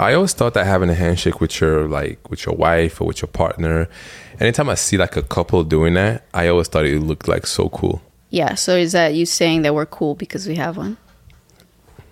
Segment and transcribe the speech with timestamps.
[0.00, 3.20] I always thought that having a handshake with your like with your wife or with
[3.22, 3.88] your partner,
[4.40, 7.68] anytime I see like a couple doing that, I always thought it looked like so
[7.68, 8.00] cool.
[8.30, 8.54] Yeah.
[8.54, 10.96] So is that you saying that we're cool because we have one?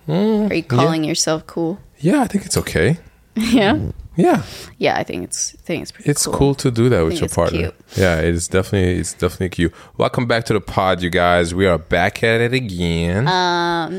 [0.07, 1.79] Mm, Are you calling yourself cool?
[1.99, 2.97] Yeah, I think it's okay.
[3.35, 3.73] yeah.
[3.73, 3.93] Mm.
[4.19, 4.43] Yeah,
[4.77, 5.55] Yeah, I think it's.
[5.55, 6.09] I think it's pretty.
[6.09, 7.59] it's cool, to do that with your partner.
[7.59, 7.75] cute.
[7.95, 9.73] Yeah, it is definitely it's definitely cute.
[9.97, 11.55] Welcome back to the pod, you guys.
[11.55, 13.27] We are back at it again.
[13.27, 13.93] Um,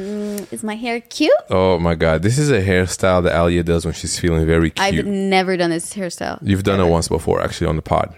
[0.50, 1.32] is my hair cute?
[1.48, 4.98] oh my god, this is a hairstyle that Alia does when she's feeling very cute.
[4.98, 6.38] I've never done this hairstyle.
[6.42, 8.14] You've done it once before, actually, on the pod.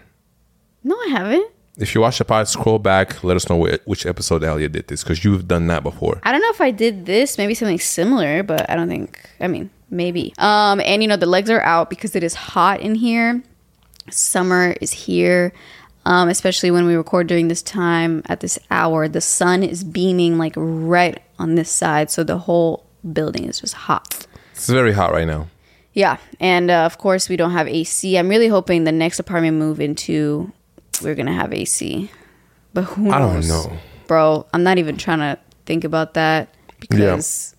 [0.82, 1.50] No, I haven't.
[1.78, 3.22] If you watch the pod, scroll back.
[3.24, 6.20] Let us know whi- which episode Alia did this because you've done that before.
[6.24, 9.18] I don't know if I did this, maybe something similar, but I don't think.
[9.40, 10.34] I mean, maybe.
[10.38, 13.42] Um, and you know the legs are out because it is hot in here.
[14.10, 15.52] Summer is here.
[16.04, 20.36] Um, especially when we record during this time at this hour, the sun is beaming
[20.36, 24.26] like right on this side, so the whole building is just hot.
[24.52, 25.46] It's very hot right now.
[25.92, 28.16] Yeah, and uh, of course we don't have AC.
[28.18, 30.50] I'm really hoping the next apartment move into,
[31.02, 32.10] we're gonna have AC,
[32.74, 33.12] but who knows?
[33.14, 33.78] I don't know.
[34.08, 34.46] bro.
[34.52, 37.54] I'm not even trying to think about that because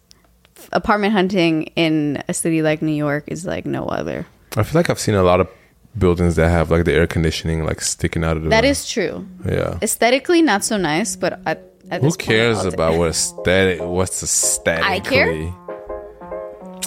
[0.73, 4.25] apartment hunting in a city like New York is like no other.
[4.57, 5.49] I feel like I've seen a lot of
[5.97, 8.49] buildings that have like the air conditioning like sticking out of the.
[8.49, 9.25] That is true.
[9.45, 9.77] yeah.
[9.81, 13.81] Aesthetically, not so nice, but at, at Who this point, cares I'll about what aesthetic?
[13.81, 15.09] What's aesthetically?
[15.09, 15.53] care?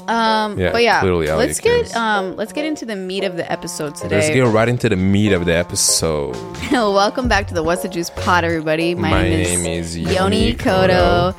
[0.08, 1.02] Um, Yeah, but yeah,
[1.34, 4.16] let's get um, let's get into the meat of the episode today.
[4.20, 6.36] Let's get right into the meat of the episode.
[6.70, 8.94] Welcome back to the What's the Juice Pod, everybody.
[8.94, 11.32] My, My name, name is, is Yoni Koto.
[11.32, 11.34] Kodo.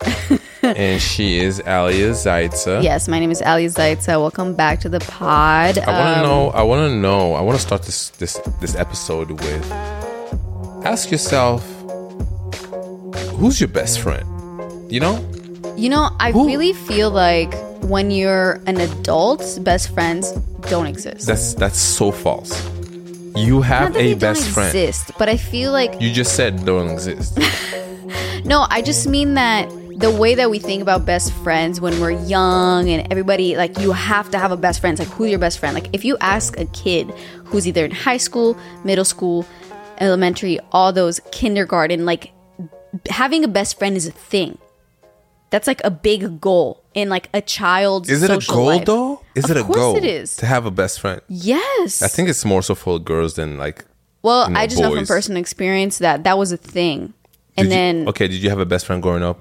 [0.62, 2.82] and she is Alia Zaita.
[2.82, 4.18] Yes, my name is Ali Zaita.
[4.20, 5.78] Welcome back to the pod.
[5.78, 6.50] I want to Um, know.
[6.50, 7.34] I want to know.
[7.34, 9.72] I want to start this this this episode with
[10.84, 11.62] ask yourself,
[13.38, 14.24] who's your best friend?
[14.92, 15.18] You know,
[15.76, 20.30] You know, I Who- really feel like when you're an adult, best friends
[20.70, 21.26] don't exist.
[21.26, 22.52] that's that's so false.
[23.34, 24.68] You have a they best don't friend.
[24.68, 27.36] exist, but I feel like You just said don't exist.
[28.44, 28.66] no.
[28.70, 32.88] I just mean that the way that we think about best friends when we're young
[32.88, 34.98] and everybody like you have to have a best friend.
[34.98, 35.74] It's like who's your best friend?
[35.74, 37.10] Like if you ask a kid
[37.44, 39.46] who's either in high school, middle school,
[39.98, 42.32] elementary, all those kindergarten, like
[43.08, 44.58] having a best friend is a thing.
[45.50, 48.10] That's like a big goal in like a child's.
[48.10, 48.84] Is it a goal life.
[48.86, 49.20] though?
[49.36, 50.36] Is Of it a goal it is.
[50.36, 51.20] to have a best friend?
[51.28, 52.02] Yes.
[52.02, 53.84] I think it's more so for girls than like.
[54.22, 57.14] Well, you know, I just know from personal experience that that was a thing.
[57.56, 59.38] And did you- then okay, did you have a best friend growing up?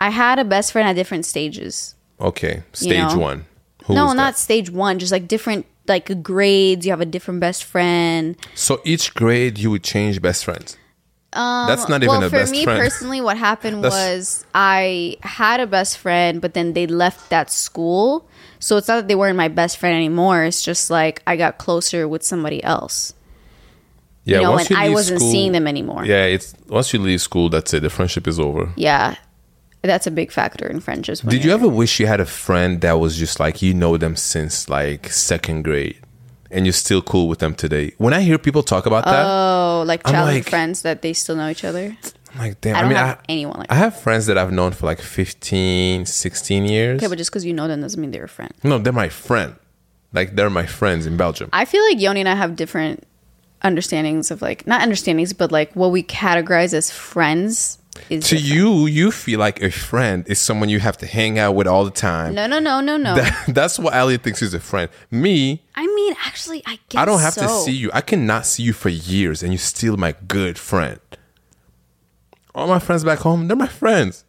[0.00, 1.94] I had a best friend at different stages.
[2.20, 3.18] Okay, stage know?
[3.18, 3.46] one.
[3.84, 6.84] Who no, not stage one, just like different like grades.
[6.86, 8.36] You have a different best friend.
[8.54, 10.76] So each grade you would change best friends.
[11.32, 12.80] Um, That's not even well, a for best me friend.
[12.80, 18.28] personally, what happened was I had a best friend, but then they left that school.
[18.58, 20.42] So it's not that they weren't my best friend anymore.
[20.44, 23.14] It's just like I got closer with somebody else.
[24.24, 26.04] yeah, you know, once and I leave wasn't school- seeing them anymore.
[26.04, 27.80] Yeah, it's once you leave school, that's it.
[27.80, 28.72] The friendship is over.
[28.76, 29.14] Yeah,
[29.82, 31.20] that's a big factor in friendships.
[31.20, 34.14] Did you ever wish you had a friend that was just like you know them
[34.16, 35.96] since like second grade,
[36.50, 37.92] and you're still cool with them today?
[37.98, 41.36] When I hear people talk about that, Oh, like childhood like- friends that they still
[41.36, 41.96] know each other.
[42.32, 42.76] I'm like, damn.
[42.76, 46.06] I I, mean, I, anyone like I have friends that I've known for like 15,
[46.06, 47.00] 16 years.
[47.00, 48.52] Okay, but just because you know them doesn't mean they're a friend.
[48.62, 49.56] no, they're my friend.
[50.12, 51.48] Like they're my friends in Belgium.
[51.52, 53.02] I feel like Yoni and I have different
[53.62, 58.44] understandings of like not understandings, but like what we categorize as friends to different.
[58.44, 61.84] you, you feel like a friend is someone you have to hang out with all
[61.84, 62.34] the time.
[62.34, 63.14] No, no, no, no, no.
[63.14, 64.90] That- that's what Ali thinks is a friend.
[65.10, 67.90] Me, I mean, actually, I guess I don't have to see you.
[67.92, 71.00] I cannot see you for years, and you're still my good friend.
[72.54, 74.24] All my friends back home, they're my friends.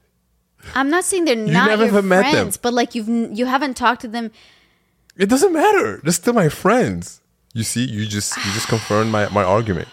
[0.75, 2.31] I'm not saying they're not your even met them.
[2.33, 4.31] friends, but like you've you haven't talked to them.
[5.17, 5.99] It doesn't matter.
[6.03, 7.21] They're still my friends.
[7.53, 9.88] You see, you just you just confirmed my, my argument.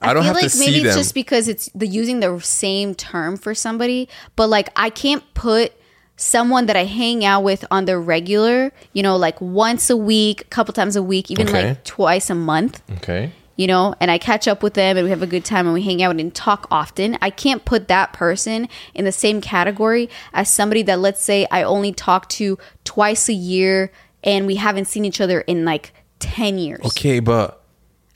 [0.00, 0.96] I, don't feel like maybe it's them.
[0.98, 5.72] just because it's the using the same term for somebody, but like I can't put
[6.16, 10.42] someone that I hang out with on the regular, you know, like once a week,
[10.42, 11.68] a couple times a week, even Okay.
[11.68, 12.82] like twice a month.
[12.98, 13.32] okay.
[13.56, 15.74] you know, and I catch up with them and we have a good time and
[15.74, 20.08] we hang out and talk often, I can't put that person in the same category
[20.32, 23.92] as somebody that, let's say, I only talk to twice a year
[24.24, 26.84] and we haven't seen each other in like 10 years.
[26.86, 27.59] Okay, but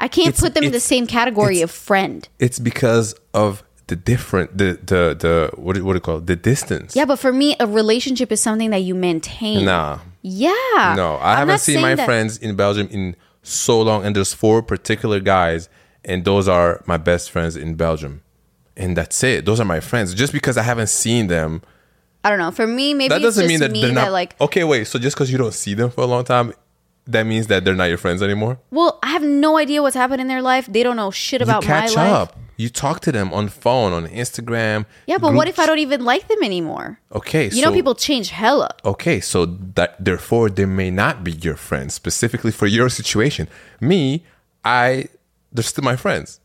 [0.01, 2.29] I can't It's- put them in the same category of friend.
[2.39, 6.27] it's because of the different the the the what do- what do you call it?
[6.27, 6.97] the distance.
[6.97, 9.65] Yeah, but for me, a relationship is something that you maintain.
[9.67, 9.99] Nah.
[10.23, 10.95] Yeah.
[10.97, 14.33] No, I I'm haven't seen my that- friends in Belgium in so long, and there's
[14.33, 15.69] four particular guys,
[16.05, 18.23] and those are my best friends in Belgium,
[18.77, 19.45] and that's it.
[19.45, 20.15] Those are my friends.
[20.15, 21.63] Just because I haven't seen them
[22.27, 22.51] I don't know.
[22.53, 24.07] For me, maybe That doesn't mean that me they're not.
[24.07, 24.35] that like.
[24.41, 24.87] okay, wait.
[24.87, 26.55] So just because you don't see them for a long time,
[27.07, 28.59] that means that they're not your friends anymore.
[28.71, 30.67] Well, I have no idea what's happened in their life.
[30.71, 32.13] They don't know shit about you my catch life.
[32.13, 32.39] up.
[32.57, 34.87] You talk to them on phone, on Instagram.
[35.09, 37.01] Yeah, but what if I don't even like them anymore?
[37.13, 38.71] Okay, You know, people change hella.
[38.85, 43.49] Okay, so that therefore they may not be your friends specifically for your situation.
[43.81, 44.25] Me,
[44.65, 45.07] I
[45.53, 46.41] they're still my friends.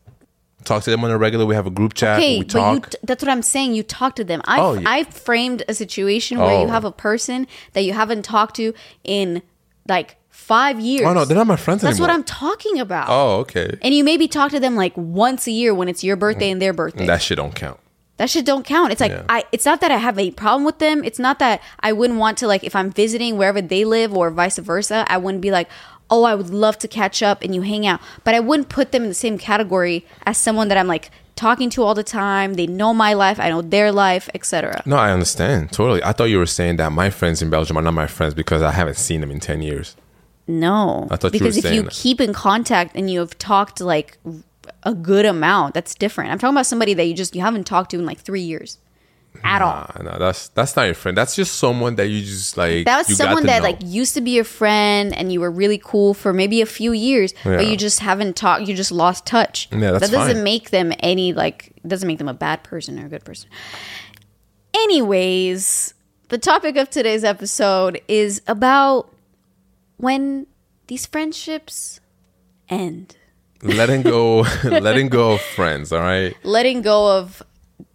[0.64, 1.46] Talk to them on a regular.
[1.46, 2.18] We have a group chat.
[2.18, 2.90] Okay, we but you talk.
[2.90, 3.74] t- that's what I'm saying.
[3.74, 4.42] You talk to them.
[4.44, 4.82] I Oh, yeah.
[4.90, 6.62] I framed a situation where Oh.
[6.62, 8.74] you have a person that you haven't talked to
[9.04, 9.42] in
[9.88, 11.02] like five years.
[11.06, 11.90] oh no, they're not my friends anymore.
[11.90, 12.08] That's anymore.
[12.08, 13.06] what I'm talking about.
[13.08, 13.78] Oh, okay.
[13.82, 16.52] And you maybe talk to them like once a year when it's your birthday mm-hmm.
[16.52, 17.06] and their birthday.
[17.06, 17.78] That shit don't count.
[18.16, 18.92] that shit don't count.
[18.92, 19.24] It's like Yeah.
[19.28, 21.04] I it's not that I have a problem with them.
[21.04, 24.30] It's not that I wouldn't want to like if I'm visiting wherever they live or
[24.30, 25.68] vice versa, I wouldn't be like,
[26.10, 28.92] "Oh, I would love to catch up and you hang out." But I wouldn't put
[28.92, 32.54] them in the same category as someone that I'm like talking to all the time.
[32.54, 34.82] They know my life, I know their life, etc.
[34.84, 36.02] No, I understand totally.
[36.04, 38.60] I thought you were saying that my friends in Belgium are not my friends because
[38.62, 39.96] I haven't seen them in ten years.
[40.50, 41.06] No.
[41.10, 41.92] I thought you because were if you that.
[41.92, 44.18] keep in contact and you have talked like
[44.82, 46.30] a good amount, that's different.
[46.32, 48.78] I'm talking about somebody that you just you haven't talked to in like 3 years
[49.44, 49.86] at all.
[49.88, 51.16] Ah, no, that's that's not your friend.
[51.16, 52.84] That's just someone that you just like.
[52.84, 53.68] That was you someone that know.
[53.68, 56.92] like used to be your friend and you were really cool for maybe a few
[56.92, 57.56] years, Yeah.
[57.58, 58.66] but you just haven't talked.
[58.66, 59.68] You just lost touch.
[59.70, 60.44] Yeah, that's that doesn't fine.
[60.44, 63.48] make them any like doesn't make them a bad person or a good person.
[64.74, 65.94] Anyways,
[66.28, 69.12] the topic of today's episode is about
[70.00, 70.46] when
[70.86, 72.00] these friendships
[72.68, 73.16] end.
[73.62, 75.92] letting go, letting go of friends.
[75.92, 76.34] All right.
[76.42, 77.42] Letting go of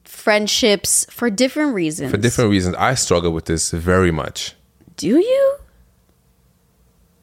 [0.03, 2.11] friendships for different reasons.
[2.11, 4.53] For different reasons, I struggle with this very much
[4.97, 5.55] Do you?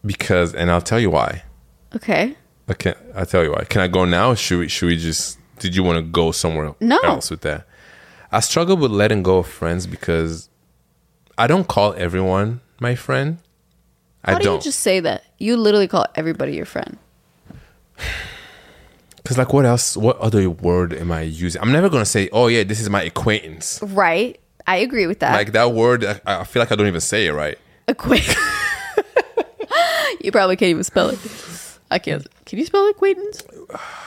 [0.04, 1.42] because, and I'll tell you why.
[1.94, 2.34] Okay.
[2.68, 3.64] I can I'll tell you why.
[3.64, 4.30] Can I go now?
[4.30, 4.68] Or should we?
[4.68, 5.38] Should we just?
[5.58, 6.98] Did you want to go somewhere No.
[7.00, 7.66] else with that?
[8.30, 10.48] I struggle with letting go of friends because
[11.36, 13.38] I don't call everyone my friend.
[14.24, 14.56] How I do don't.
[14.56, 15.24] you just say that?
[15.38, 16.98] You literally call everybody your friend.
[19.22, 19.96] Because like, what else?
[19.96, 21.62] What other word am I using?
[21.62, 24.40] I'm never gonna say, "Oh yeah, this is my acquaintance." Right.
[24.66, 25.32] I agree with that.
[25.34, 27.56] Like that word, I, I feel like I don't even say it right.
[27.86, 28.36] Acquaintance.
[30.20, 31.18] you probably can't even spell it.
[31.90, 32.26] I can't.
[32.46, 33.42] Can you spell acquaintance?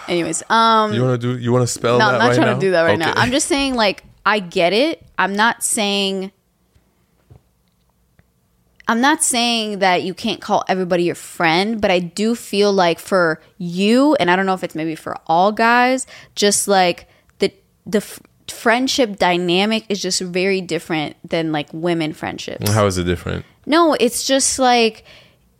[0.10, 1.38] Anyways, um, You wanna do?
[1.38, 2.54] You wanna spell no, that I'm not right trying now?
[2.56, 3.12] to do that right now.
[3.12, 3.20] Okay.
[3.22, 5.02] I'm just saying, like, I get it.
[5.18, 6.32] I'm not saying.
[8.88, 13.00] I'm not saying that you can't call everybody your friend, but I do feel like
[13.00, 16.06] for you, and I don't know if it's maybe for all guys,
[16.36, 17.08] just like
[17.40, 17.52] the
[17.86, 22.70] the f- friendship dynamic is just very different than like women friendships.
[22.70, 23.46] How is it different?
[23.66, 25.04] No, it's just like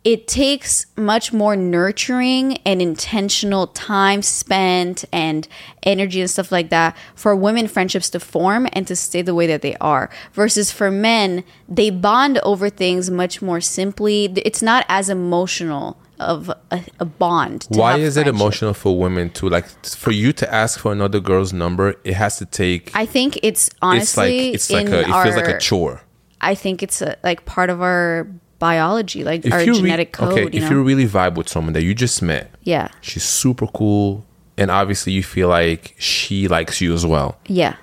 [0.06, 5.48] it takes much more nurturing and intentional time spent and
[5.82, 9.48] energy and stuff like that for women friendships to form and to stay the way
[9.48, 14.86] that they are versus for men they bond over things much more simply it's not
[14.88, 19.66] as emotional of a, a bond to Why is it emotional for women to like
[19.84, 21.96] for you to ask for another girl's number?
[22.04, 22.92] It has to take.
[22.94, 25.00] i think it's it's like honestly it's like a.
[25.00, 26.02] It our, feels like a chore.
[26.40, 30.32] i think it's a, like part of our biology like our you re- genetic code
[30.32, 33.24] okay, you if know you really vibe with someone that you just met, yeah she's
[33.24, 34.24] super cool,
[34.56, 37.38] and obviously you feel like she likes you as well.
[37.46, 37.76] yeah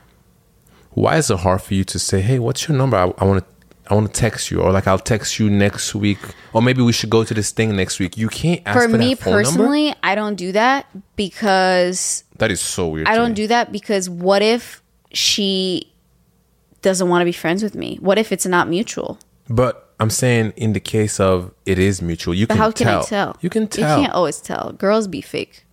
[0.92, 2.98] Why is it hard for you to say, "Hey, what's your number?
[2.98, 3.46] I want to,
[3.90, 6.20] I want to text you," or like, "I'll text you next week,"
[6.54, 8.16] or maybe we should go to this thing next week.
[8.18, 9.44] You can't ask for for, me that phone number?
[9.50, 13.08] personally i don't do that because That is so weird.
[13.08, 13.36] i don't me.
[13.36, 14.82] do that because what if
[15.12, 15.92] she
[16.82, 19.18] doesn't want to be friends with me what if it's not mutual
[19.50, 22.88] But I'm saying, in the case of it is mutual, you but can how can
[22.88, 23.02] tell.
[23.02, 23.98] i tell You can tell.
[23.98, 25.66] you can't always tell girls be fake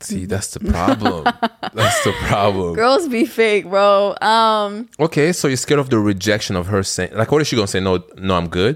[0.00, 1.24] See, that's the problem.
[1.78, 2.74] that's the problem.
[2.74, 7.12] girls be fake bro um Okay, so you're scared of the rejection of her saying,
[7.14, 7.80] like, what is she gonna say?
[7.80, 8.74] No, no, I'm good.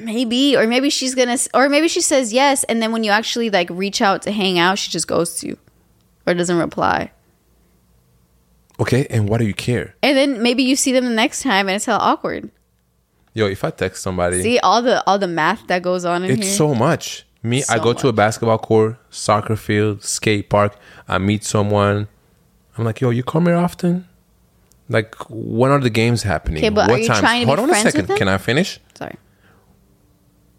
[0.00, 3.48] maybe or maybe she's gonna or maybe she says yes and then when you actually
[3.58, 5.56] like reach out to hang out she just goes to you
[6.26, 7.10] or doesn't reply
[8.80, 9.94] Okay, and why do you care?
[10.02, 12.50] and then maybe you see them the next time and it's hell awkward
[13.38, 16.30] Yo, if I text somebody, see all the all the math that goes on in
[16.32, 17.24] it's here so much.
[17.42, 20.76] Me, I So go to a basketball court, soccer field, skate park.
[21.06, 22.08] I meet someone.
[22.76, 24.08] I'm like, yo, you come here often?
[24.88, 26.58] Like, when are the games happening?
[26.58, 27.20] Okay, but are what you times?
[27.20, 28.08] trying to be Hold on a friends with second.
[28.08, 28.18] them?
[28.18, 28.80] Can I finish?
[28.94, 29.14] sorry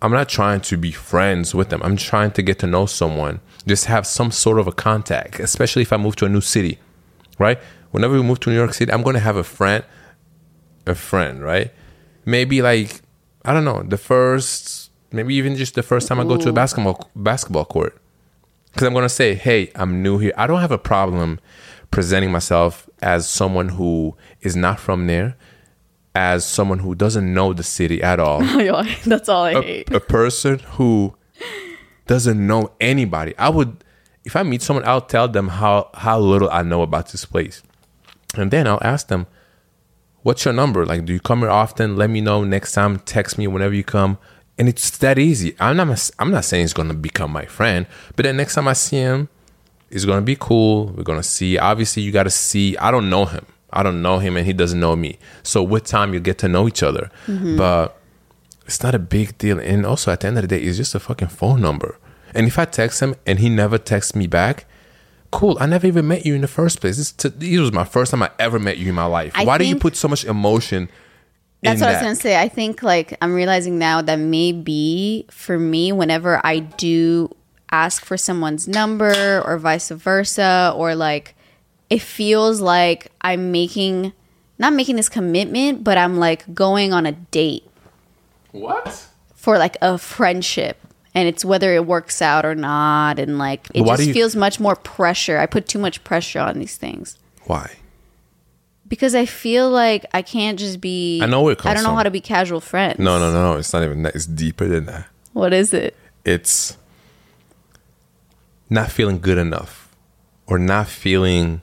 [0.02, 1.82] I'm not trying to be friends with them.
[1.84, 3.42] I'm trying to get to know someone.
[3.68, 6.80] Just have some sort of a contact, especially if I move to a new city,
[7.38, 7.60] right?
[7.92, 9.84] Whenever we move to New York City, I'm going to have a friend,
[10.88, 11.74] a friend, right?
[12.30, 13.02] Maybe like,
[13.44, 16.54] I don't know, the first, maybe even just the first time I go to a
[16.54, 18.00] basketball basketball court.
[18.72, 20.34] Because I'm going to say, hey, I'm new here.
[20.38, 21.40] I don't have a problem
[21.90, 25.36] presenting myself as someone who is not from there
[26.16, 28.42] as someone who doesn't know the city at all.
[29.06, 29.94] That's all I a, hate.
[29.94, 31.16] a person who
[32.08, 33.34] doesn't know anybody.
[33.38, 33.84] I would,
[34.26, 37.64] if I meet someone, I'll tell them how how little I know about this place,
[38.36, 39.28] and then I'll ask them,
[40.24, 40.86] "What's your number?
[40.86, 41.96] Like, do you come here often?
[41.96, 43.00] Let me know next time.
[43.00, 44.18] Text me whenever you come."
[44.58, 45.56] And it's that easy.
[45.60, 46.12] I'm not.
[46.20, 47.86] I'm not saying he's gonna become my friend,
[48.16, 49.30] but then next time I see him,
[49.90, 50.88] it's gonna be cool.
[50.88, 51.58] We're gonna see.
[51.58, 52.78] Obviously, you gotta see.
[52.78, 53.46] I don't know him.
[53.72, 55.20] I don't know him, and he doesn't know me.
[55.44, 57.10] So with time, you get to know each other.
[57.28, 57.56] Mm-hmm.
[57.58, 57.98] But
[58.66, 59.60] it's not a big deal.
[59.60, 61.98] And also, at the end of the day, it's just a fucking phone number.
[62.36, 64.66] And if I text him and he never texts me back,
[65.32, 65.58] cool.
[65.60, 66.98] I never even met you in the first place.
[66.98, 69.32] This, t- this was my first time I ever met you in my life.
[69.36, 70.90] I Why do you put so much emotion?
[71.62, 72.40] That's what I was gonna say.
[72.40, 77.36] I think like I'm realizing now that maybe for me, whenever I do
[77.72, 81.36] ask for someone's number or vice versa, or like
[81.90, 84.14] it feels like I'm making
[84.58, 87.64] not making this commitment, but I'm like going on a date
[88.52, 89.08] What?
[89.34, 90.78] for like a friendship.
[91.16, 94.36] And it's whether it works out or not, and like it Why just you- feels
[94.36, 95.38] much more pressure.
[95.40, 97.72] I put too much pressure on these things Why?
[98.88, 101.20] because I feel like I can't just be.
[101.22, 101.98] I know where it I don't know from.
[101.98, 103.00] how to be casual friends.
[103.00, 103.58] No, no, no, no.
[103.60, 104.16] It's not even that.
[104.16, 105.08] It's deeper than that.
[105.34, 105.96] What is it?
[106.26, 106.78] It's
[108.70, 109.90] not feeling good enough
[110.46, 111.62] or not feeling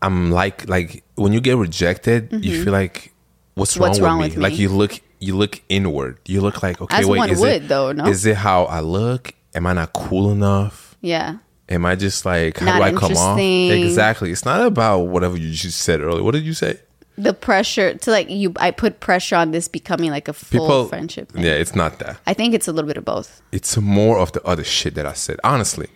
[0.00, 3.12] I'm like like when you get rejected, you feel like
[3.54, 3.80] what's, Mm-hmm.
[3.82, 4.42] What's wrong, with me?
[4.42, 6.18] Like you look you look inward.
[6.26, 8.06] You look like okay, As wait, is would, it though, no?
[8.06, 9.34] is it how I look?
[9.54, 10.96] Am I not cool enough?
[11.00, 11.36] Yeah.
[11.68, 13.38] Am I just like how Not do I come off?
[13.38, 14.32] Exactly.
[14.32, 16.22] It's not about whatever you just said earlier.
[16.22, 16.80] What did you say?
[17.16, 20.88] The pressure to like you, I put pressure on this becoming like a full People
[20.88, 21.30] friendship.
[21.30, 21.44] Thing.
[21.44, 22.18] Yeah, it's not that.
[22.26, 23.42] I think it's a little bit of both.
[23.52, 25.88] it's more of the other shit that I said, honestly.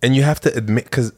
[0.00, 1.12] And you have to admit, because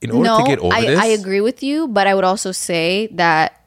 [0.00, 2.24] in order no, to get over I, this, I agree with you, but I would
[2.24, 3.57] also say that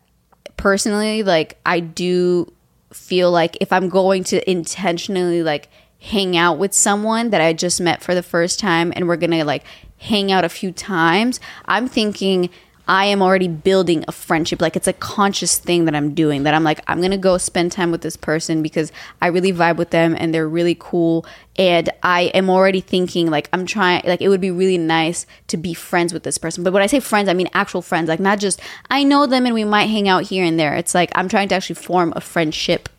[0.62, 2.53] personally, like I do
[2.94, 7.82] feel like if I'm going to intentionally like hang out with someone that I just
[7.82, 9.63] met for the first time and we're gonna like
[9.98, 12.51] hang out a few times, I'm thinking
[12.91, 14.62] I am already building a friendship.
[14.62, 17.71] Like it's a conscious thing that I'm doing that I'm like, I'm gonna go spend
[17.71, 21.25] time with this person because I really vibe with them and they're really cool.
[21.55, 25.55] And I am already thinking like I'm trying like it would be really nice to
[25.55, 26.65] be friends with this person.
[26.65, 29.45] But when I say friends, I mean actual friends, like not just I know them
[29.45, 30.75] and we might hang out here and there.
[30.75, 32.89] It's like I'm trying to actually form a friendship.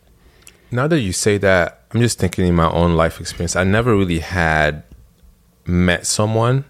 [0.71, 3.55] now that you say that, I'm just thinking in my own life experience.
[3.55, 4.81] I never really had
[5.67, 6.65] met someone,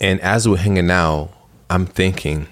[0.00, 1.30] and as we're hanging out,
[1.72, 2.48] I'm thinking,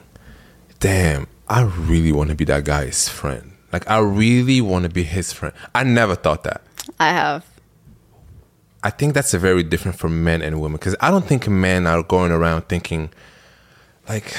[0.79, 3.53] damn, I really want to be that guy's friend.
[3.71, 5.55] Like, I really want to be his friend.
[5.75, 6.62] I never thought that.
[6.99, 7.45] I have.
[8.83, 11.87] I think that's a very different for men and women because I don't think men
[11.87, 13.11] are going around thinking
[14.09, 14.35] like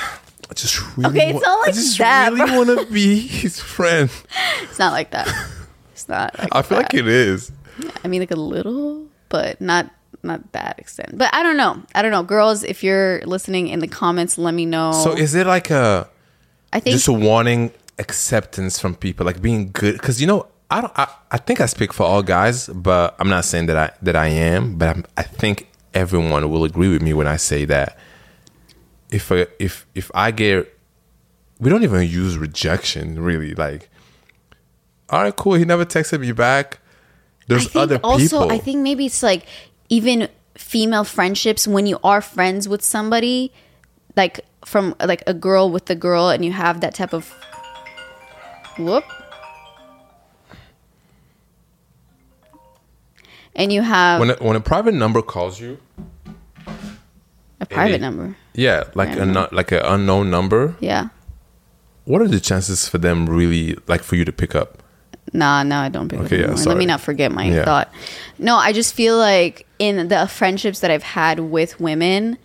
[0.50, 4.10] I just really Okay, it's not I just that, really want to be his friend.
[4.64, 5.28] It's not like that.
[5.94, 6.86] It's not like I feel that.
[6.86, 7.52] like it is.
[8.04, 9.92] I mean, like a little, but not
[10.24, 11.18] not that extent.
[11.18, 11.82] But I don't know.
[11.96, 12.64] I don't know, girls.
[12.64, 14.92] If you're listening in the comments, let me know.
[14.92, 16.10] So is it like a
[16.74, 19.94] I think just wanting acceptance from people, like being good?
[19.94, 20.94] Because you know, I don't.
[20.98, 24.16] I, I think I speak for all guys, but I'm not saying that I that
[24.16, 24.78] I am.
[24.78, 27.98] But I'm, I think everyone will agree with me when I say that
[29.12, 30.74] if I, if if I get,
[31.60, 33.54] we don't even use rejection really.
[33.54, 33.90] Like,
[35.10, 35.54] all right, cool.
[35.56, 36.80] He never texted me back.
[37.48, 38.40] There's other also, people.
[38.44, 39.46] Also I think maybe it's like
[39.92, 43.52] even female friendships when you are friends with somebody,
[44.16, 47.30] like from like a girl with a girl, and you have that type of
[48.80, 49.04] whoop,
[53.56, 55.78] and you have when a, when a private number calls you,
[57.60, 58.36] a private it- number.
[58.54, 60.76] yeah, like a like an unknown number.
[60.80, 61.10] Yeah.
[62.06, 64.81] What are the chances for them really like for you to pick up?
[65.34, 66.54] Nah, no, I don't pick Okay, yeah.
[66.54, 67.64] Let me not forget my Yeah.
[67.66, 67.92] thought.
[68.38, 72.38] No, I just feel like in the friendships that I've had with women,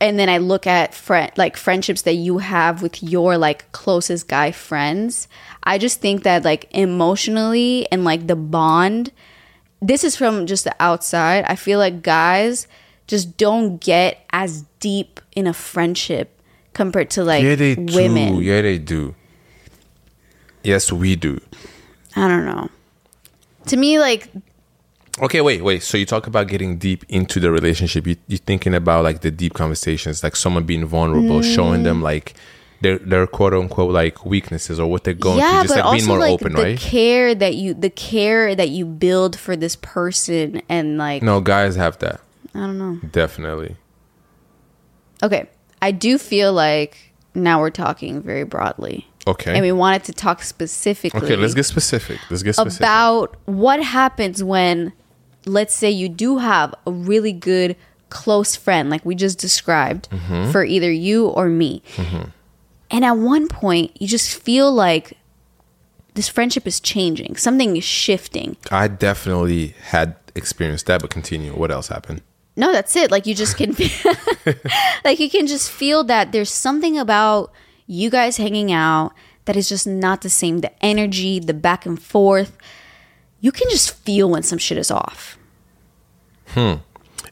[0.00, 4.28] and then I look at friend like friendships that you have with your like closest
[4.28, 5.28] guy friends.
[5.62, 9.10] I just think that like emotionally and like the bond.
[9.80, 11.44] This is from just the outside.
[11.46, 12.66] I feel like guys
[13.06, 16.40] just don't get as deep in a friendship
[16.72, 17.94] compared to like yeah, they do.
[17.94, 18.42] women.
[18.42, 19.14] Yeah, they do.
[20.62, 21.40] Yes, we do.
[22.16, 22.68] I don't know.
[23.66, 24.28] To me, like
[25.22, 25.82] Okay, wait, wait.
[25.84, 28.06] So you talk about getting deep into the relationship.
[28.06, 32.02] You you thinking about like the deep conversations, like someone being vulnerable, showing them mm.
[32.02, 32.34] like
[32.80, 35.92] their their quote unquote like weaknesses or what they're going yeah, through, just but like
[35.98, 36.78] being also more like open, the right?
[36.78, 41.76] care that you the care that you build for this person and like No, guys
[41.76, 42.20] have that
[42.54, 42.98] I don't know.
[43.10, 43.76] definitely.
[45.22, 45.48] Okay,
[45.80, 49.08] I do feel like now we're talking very broadly.
[49.26, 49.52] Okay.
[49.54, 52.18] And we wanted to talk specifically okay, let's get specific.
[52.30, 52.80] Let's get specific.
[52.80, 54.92] about what happens when,
[55.46, 57.76] let's say, you do have a really good
[58.10, 60.50] close friend, like we just described, Mm-hmm.
[60.52, 61.82] for either you or me.
[62.90, 65.16] And at one point, you just feel like
[66.14, 68.56] this friendship is changing, something is shifting.
[68.70, 71.52] I definitely had experienced that, but continue.
[71.52, 72.22] What else happened?
[72.56, 73.10] No, that's it.
[73.10, 73.74] Like you just can,
[75.04, 77.50] like you can just feel that there's something about
[77.86, 79.12] you guys hanging out
[79.44, 80.58] that is just not the same.
[80.60, 82.56] The energy, the back and forth,
[83.40, 85.36] you can just feel when some shit is off.
[86.48, 86.74] Hmm.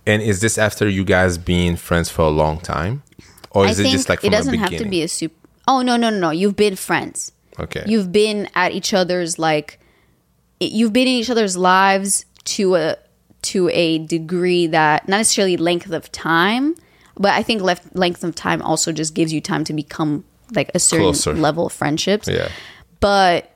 [0.06, 3.02] And is this after you guys being friends for a long time,
[3.50, 5.34] or is I it just like from it doesn't have to be a super.
[5.68, 6.30] Oh no no no no!
[6.30, 7.32] You've been friends.
[7.58, 7.84] okay.
[7.86, 9.78] You've been at each other's like,
[10.58, 12.96] it- you've been in each other's lives to a
[13.42, 16.74] to a degree that not necessarily length of time,
[17.16, 20.70] but I think left length of time also just gives you time to become like
[20.74, 21.34] a certain Closer.
[21.34, 22.28] level of friendships.
[22.28, 22.48] yeah.
[23.00, 23.48] But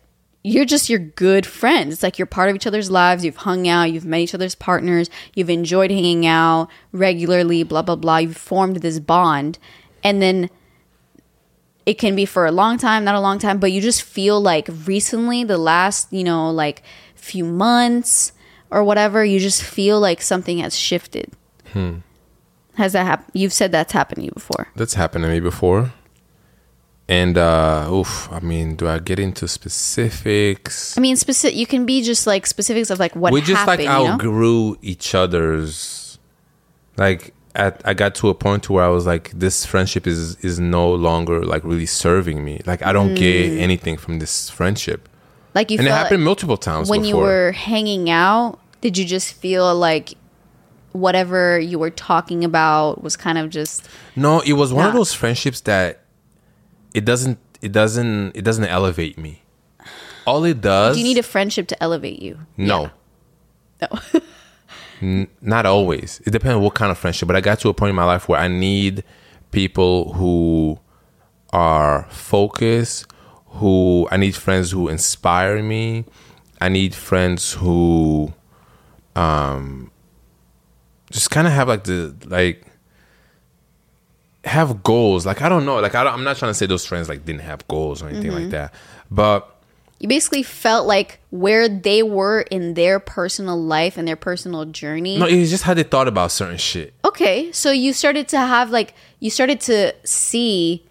[0.42, 1.92] you're just your good friends.
[1.94, 3.24] It's like you're part of each other's lives.
[3.24, 3.84] You've hung out.
[3.92, 5.10] You've met each other's partners.
[5.34, 7.62] You've enjoyed hanging out regularly.
[7.64, 8.18] Blah blah blah.
[8.18, 9.58] You've formed this bond,
[10.04, 10.50] and then
[11.84, 14.40] it can be for a long time, not a long time, but you just feel
[14.40, 16.82] like recently, the last you know like
[17.14, 18.32] few months
[18.70, 21.32] or whatever, you just feel like something has shifted.
[21.72, 21.98] Hmm.
[22.74, 23.30] Has that happened?
[23.32, 24.68] You've said that's happened to you before.
[24.76, 25.92] That's happened to me before.
[27.08, 30.98] And uh oof, I mean, do I get into specifics?
[30.98, 31.56] I mean, specific.
[31.56, 33.86] You can be just like specifics of like what we just happened.
[33.86, 34.12] like you know?
[34.14, 36.18] outgrew each other's
[36.96, 40.36] like at I got to a point to where I was like this friendship is
[40.44, 42.60] is no longer like really serving me.
[42.66, 43.16] Like I don't Mm.
[43.16, 45.08] get anything from this friendship.
[45.54, 48.58] Like you and it happened like multiple times when you were hanging out.
[48.80, 50.14] Did you just feel like
[50.92, 55.12] whatever you were talking about was kind of just No, it was one of those
[55.14, 56.00] friendships that
[56.96, 59.42] it doesn't it doesn't it doesn't elevate me.
[60.26, 62.38] All it does do you need a friendship to elevate you?
[62.56, 62.90] No.
[63.80, 63.88] No.
[65.02, 66.20] N- not always.
[66.26, 67.26] It depends on what kind of friendship.
[67.28, 69.04] But I got to a point in my life where I need
[69.50, 70.80] people who
[71.52, 73.06] are focused,
[73.46, 76.06] who I need friends who inspire me.
[76.62, 78.32] I need friends who
[79.14, 79.90] um
[81.10, 82.65] just kind of have like the like
[84.46, 85.26] have goals.
[85.26, 85.80] Like I don't know.
[85.80, 88.32] Like I I'm not trying to say those friends like didn't have goals or anything
[88.32, 88.50] like mm-hmm.
[88.50, 88.74] that.
[89.10, 89.60] But
[89.98, 95.18] You basically felt like where they were in their personal life and their personal journey.
[95.18, 96.94] no, it's just how they thought about certain shit.
[97.04, 100.84] Okay, so you started to have like you started to see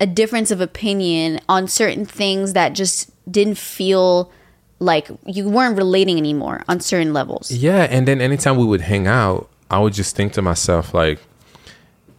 [0.00, 4.30] a difference of opinion on certain things that just didn't feel
[4.78, 7.50] like you weren't relating anymore on certain levels.
[7.50, 11.18] Yeah, and then anytime we would hang out, I would just think to myself like,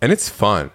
[0.02, 0.72] and it's fun,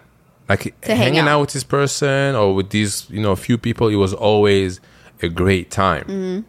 [0.49, 1.27] like hang hanging out.
[1.27, 1.41] out.
[1.41, 3.87] with this person or with these, you know, a few people.
[3.87, 4.79] It was always
[5.21, 6.03] a great time.
[6.05, 6.39] Mm-hmm.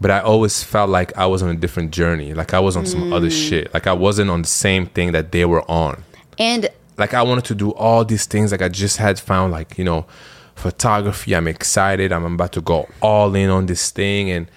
[0.00, 2.32] But I always felt like I was on a different journey.
[2.32, 3.12] Like I was on some Mm.
[3.14, 3.72] other shit.
[3.74, 6.02] Like I wasn't on the same thing that they were on.
[6.38, 8.50] And Like I wanted to do all these things.
[8.52, 10.06] Like I just had found like you know,
[10.54, 11.34] photography.
[11.34, 12.12] I'm excited.
[12.12, 14.50] I'm about to go all in on this thing, and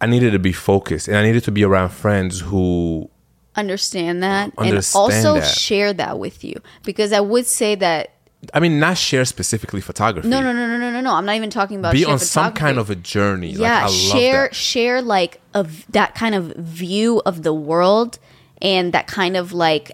[0.00, 3.09] I needed to be focused, and I needed to be around friends who
[3.56, 5.46] understand that um, and Understand also that.
[5.46, 8.14] share that with you because I would say that
[8.54, 10.26] I mean, not share specifically photography.
[10.28, 12.52] no no no no no no no I'm not even talking about Be on some
[12.52, 13.50] kind of a journey.
[13.52, 18.18] like, yeah love share share like a v- that kind of view of the world
[18.62, 19.92] and that kind of like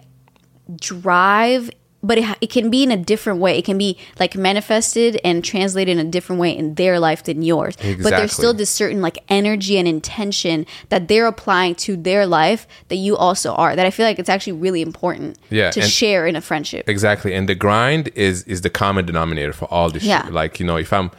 [0.75, 1.69] drive
[2.03, 5.43] but it, it can be in a different way it can be like manifested and
[5.43, 9.01] translated in a different way in their life than yours but there's still this certain
[9.01, 13.85] like energy and intention that they're applying to their life that you also are that
[13.85, 17.47] i feel like it's actually really important Yeah, to share in a friendship Exactly, and
[17.47, 20.23] the grind is is the common denominator for all this Yeah.
[20.23, 20.33] shit.
[20.33, 21.11] Like you know, if I'm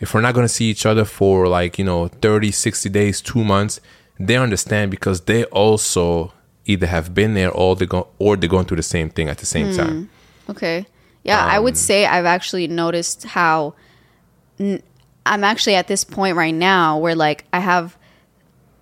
[0.00, 3.44] if we're not gonna see each other for like you know 30, 60 days, two
[3.44, 3.80] months,
[4.18, 6.32] they understand because they also
[6.66, 9.38] either have been there or they go or they're going through the same thing at
[9.38, 9.76] the same hmm.
[9.76, 10.10] time.
[10.50, 10.86] Okay.
[11.24, 13.74] Yeah, I Um, would say I've actually noticed how
[14.58, 14.82] n-
[15.26, 17.96] I'm actually at this point right now where like I have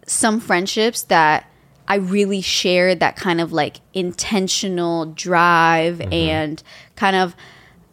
[0.06, 1.50] some friendships that
[1.88, 6.12] I really share that kind of like intentional drive Mm-hmm.
[6.12, 6.62] and
[6.96, 7.34] kind of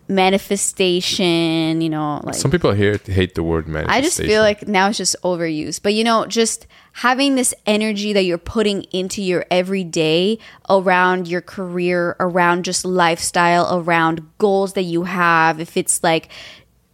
[0.07, 3.97] manifestation, you know, like Some people here hate the word manifestation.
[3.97, 5.81] I just feel like now it's just overused.
[5.81, 10.37] But you know, just having this energy that you're putting into your everyday
[10.69, 16.29] around your career, around just lifestyle, around goals that you have, if it's like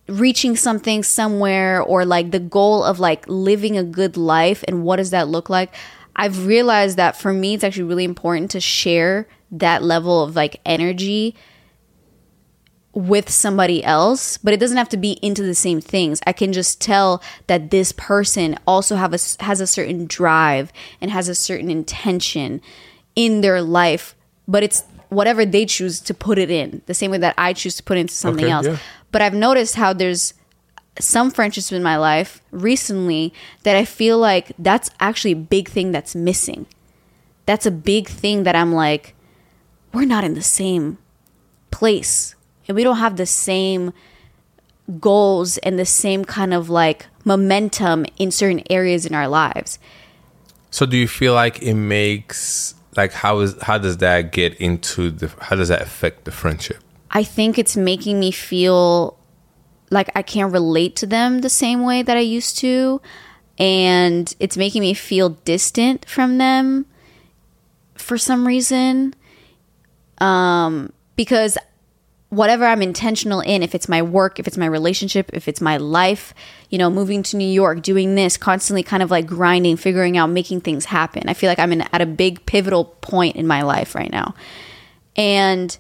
[0.07, 4.95] reaching something somewhere or like the goal of like living a good life and what
[4.95, 5.73] does that look like?
[6.15, 10.61] I've realized that for me it's actually really important to share that level of like
[10.65, 11.35] energy
[12.99, 16.19] with somebody else, but it doesn't have to be into the same things.
[16.27, 21.09] I can just tell that this person also have a has a certain drive and
[21.09, 22.61] has a certain intention
[23.15, 24.15] in their life,
[24.49, 26.81] but it's whatever they choose to put it in.
[26.87, 28.67] The same way that I choose to put into something Okay, else.
[28.67, 28.77] yeah.
[29.13, 30.33] But I've noticed how there's
[30.99, 33.33] some friendships in my life recently
[33.63, 36.65] that I feel like that's actually a big thing that's missing.
[37.45, 39.15] That's a big thing that I'm like,
[39.93, 40.97] we're not in the same
[41.71, 42.35] place
[42.69, 43.91] and we don't have the same
[44.99, 49.79] goals and the same kind of like momentum in certain areas in our lives.
[50.71, 55.09] So do you feel like it makes like how is how does that get into
[55.09, 56.77] the how does that affect the friendship?
[57.11, 59.17] I think it's making me feel
[59.89, 63.01] like I can't relate to them the same way that I used to.
[63.57, 66.85] And it's making me feel distant from them
[67.95, 69.15] for some reason.
[70.19, 71.57] Um, because
[72.29, 75.77] whatever I'm intentional in, if it's my work, if it's my relationship, if it's my
[75.77, 76.33] life,
[76.69, 80.27] you know, moving to New York, doing this, constantly kind of like grinding, figuring out,
[80.27, 81.27] making things happen.
[81.27, 84.35] I feel like I'm in, at a big pivotal point in my life right now.
[85.15, 85.75] And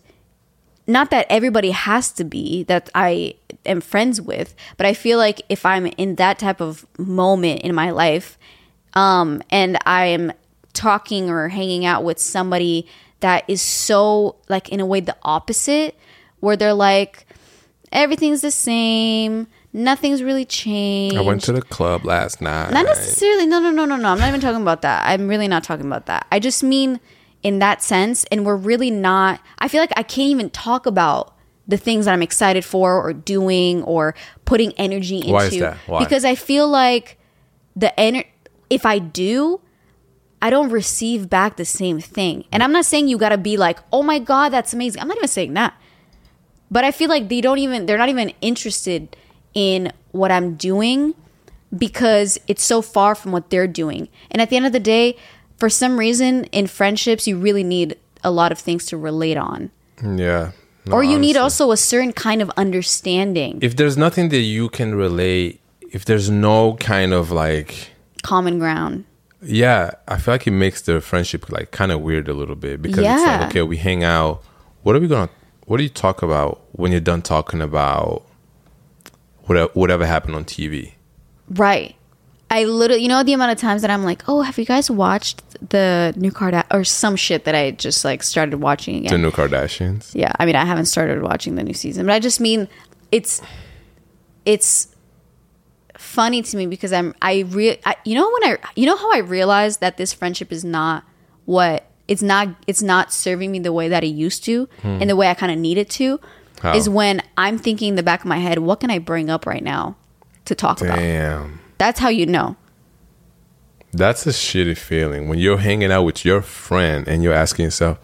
[0.87, 5.43] not that everybody has to be that I am friends with, but I feel like
[5.49, 8.39] if I'm in that type of moment in my life,
[8.93, 10.33] um, and I am
[10.73, 12.87] talking or hanging out with somebody
[13.19, 15.95] that is so like in a way the opposite,
[16.39, 17.25] where they're like,
[17.91, 21.17] everything's the same, nothing's really changed.
[21.17, 22.71] I went to the club last night.
[22.71, 23.45] Not necessarily.
[23.45, 24.09] No, no, no, no, no.
[24.09, 25.03] I'm not even talking about that.
[25.05, 26.27] I'm really not talking about that.
[26.31, 26.99] I just mean
[27.43, 29.39] in that sense, and we're really not.
[29.59, 31.35] I feel like I can't even talk about
[31.67, 35.31] the things that I'm excited for or doing or putting energy into.
[35.31, 35.77] Why is that?
[35.87, 35.99] Why?
[35.99, 37.17] Because I feel like
[37.75, 38.25] the ener-
[38.69, 39.61] if I do,
[40.41, 42.45] I don't receive back the same thing.
[42.51, 45.07] And I'm not saying you got to be like, "Oh my god, that's amazing." I'm
[45.07, 45.73] not even saying that.
[46.71, 49.15] But I feel like they don't even they're not even interested
[49.53, 51.15] in what I'm doing
[51.75, 54.07] because it's so far from what they're doing.
[54.31, 55.15] And at the end of the day,
[55.57, 59.71] for some reason in friendships you really need a lot of things to relate on.
[60.03, 60.51] Yeah.
[60.85, 64.69] No, or you need also a certain kind of understanding, if there's nothing that you
[64.69, 65.59] can relate,
[65.91, 67.91] if there's no kind of like
[68.23, 69.05] common ground.
[69.43, 72.81] yeah, I feel like it makes the friendship like kind of weird a little bit
[72.81, 74.41] because it's like okay, we hang out.
[74.83, 75.29] What are we gonna?
[75.69, 78.23] What do you talk about when you're done talking about
[79.43, 80.93] whatever whatever happened on TV?
[81.47, 81.95] Right.
[82.49, 84.89] I literally, you know, the amount of times that I'm like, oh, have you guys
[84.89, 89.11] watched the new card or some shit that I just like started watching again?
[89.11, 90.15] The new Kardashians.
[90.15, 92.67] yeah i mean i haven't started watching the new season but i just mean
[93.11, 93.41] it's
[94.45, 94.95] it's
[95.97, 99.13] funny to me because i'm i re I, you know when i you know how
[99.13, 101.03] i realized that this friendship is not
[101.45, 105.15] what it's not it's not serving me the way that it used to and the
[105.15, 106.19] way i kind of need it to
[106.61, 106.75] How?
[106.75, 109.45] is when i'm thinking in the back of my head what can i bring up
[109.45, 109.95] right now
[110.45, 111.59] to talk about Damn.
[111.77, 112.55] that's how you know
[113.91, 117.97] That's a shitty feeling when you're hanging out with your friend and you're asking yourself,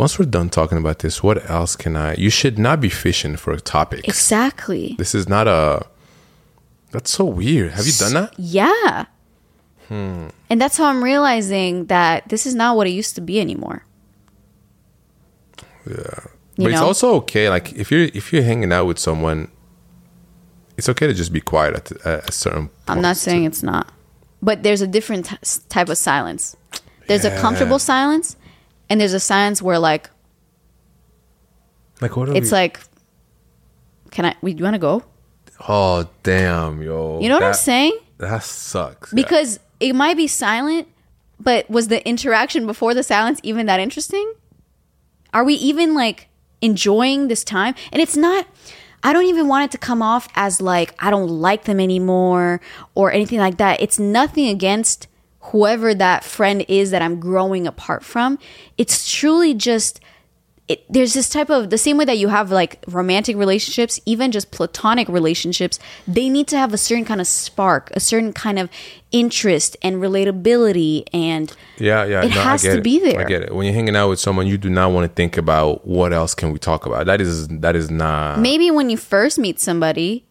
[0.00, 2.14] once we're done talking about this, what else can I?
[2.16, 4.08] You should not be fishing for topics.
[4.08, 5.84] exactly This is not a.
[6.92, 7.72] That's so weird.
[7.72, 8.32] Have you done that?
[8.38, 9.04] yeah
[9.88, 10.28] Hmm.
[10.50, 13.84] and that's how i'm realizing that this is not what it used to be anymore
[15.86, 15.94] Yeah.
[16.56, 17.50] You but it's also okay.
[17.50, 19.48] Like if you're if you're hanging out with someone,
[20.78, 22.70] it's okay to just be quiet at, at a certain.
[22.86, 23.48] I'm not saying too.
[23.48, 23.90] it's not,
[24.40, 25.36] but there's a different t-
[25.68, 26.56] type of silence.
[27.08, 28.36] There's a comfortable silence,
[28.88, 30.08] and there's a silence where like
[32.00, 32.78] like what are it's we- like,
[34.12, 34.36] can I?
[34.40, 35.02] We you want to go?
[35.68, 37.18] Oh damn, yo!
[37.20, 37.98] You know what I'm saying?
[38.18, 39.12] That sucks.
[39.12, 39.16] yeah.
[39.16, 40.88] Because it might be silent,
[41.38, 44.34] but was the interaction before the silence even that interesting?
[45.32, 46.28] Are we even like
[46.60, 47.74] enjoying this time?
[47.92, 48.46] And it's not.
[49.02, 52.60] I don't even want it to come off as like I don't like them anymore
[52.94, 53.82] or anything like that.
[53.82, 55.08] It's nothing against
[55.40, 58.38] whoever that friend is that I'm growing apart from.
[58.78, 60.00] It's truly just
[60.66, 64.32] it, there's this type of the same way that you have like romantic relationships, even
[64.32, 68.58] just platonic relationships, they need to have a certain kind of spark, a certain kind
[68.58, 68.70] of
[69.12, 72.22] interest and relatability and Yeah, yeah.
[72.24, 72.84] It no, has I get to it.
[72.84, 73.20] be there.
[73.20, 73.54] I get it.
[73.54, 76.34] When you're hanging out with someone, you do not want to think about what else
[76.34, 77.04] can we talk about.
[77.06, 78.38] That is that is not.
[78.40, 80.24] maybe when you first meet somebody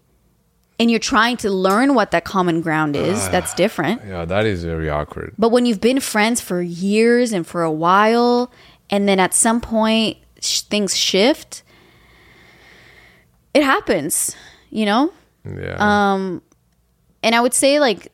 [0.79, 4.01] and you're trying to learn what that common ground is, that's different.
[4.07, 5.35] Yeah, that is very awkward.
[5.37, 8.51] But when you've been friends for years and for a while,
[8.89, 11.63] and then at some point sh- things shift,
[13.53, 14.35] it happens,
[14.69, 15.11] you know?
[15.45, 15.75] Yeah.
[15.77, 16.41] Um,
[17.21, 18.11] and I would say like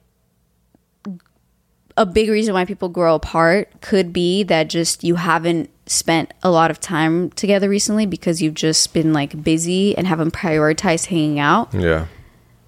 [1.97, 6.49] a big reason why people grow apart could be that just you haven't spent a
[6.49, 11.39] lot of time together recently because you've just been like busy and haven't prioritized hanging
[11.39, 11.73] out.
[11.73, 12.05] Yeah.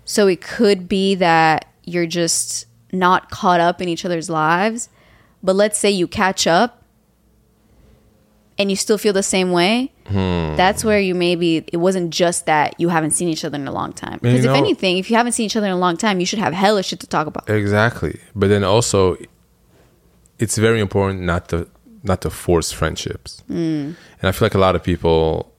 [0.06, 4.90] So it could be that you're just not caught up in each other's lives.
[5.44, 6.81] But let's say you catch up
[8.58, 9.92] and you still feel the same way.
[10.08, 10.56] Hmm.
[10.56, 13.72] That's where you maybe it wasn't just that you haven't seen each other in a
[13.72, 14.20] long time.
[14.22, 16.26] Because if know- anything, if you haven't seen each other in a long time, you
[16.26, 17.50] should have hella shit to talk about.
[17.50, 18.20] Exactly.
[18.36, 19.18] But then also
[20.40, 21.68] it's very important not to
[22.04, 23.44] not to force friendships.
[23.50, 23.96] Mm.
[24.22, 25.54] And I feel like a lot of people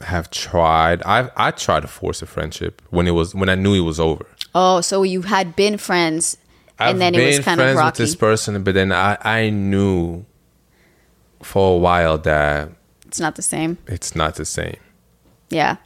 [0.00, 1.02] have tried.
[1.04, 3.98] I I tried to force a friendship when it was when I knew it was
[3.98, 4.26] over.
[4.54, 6.36] Oh, so you had been friends
[6.78, 9.50] and I've then it was kind of friends with this person, but then I I
[9.50, 10.24] knew
[11.44, 12.68] for a while that
[13.06, 13.78] It's not the same.
[13.86, 14.76] it's not the same.
[15.50, 15.76] Yeah.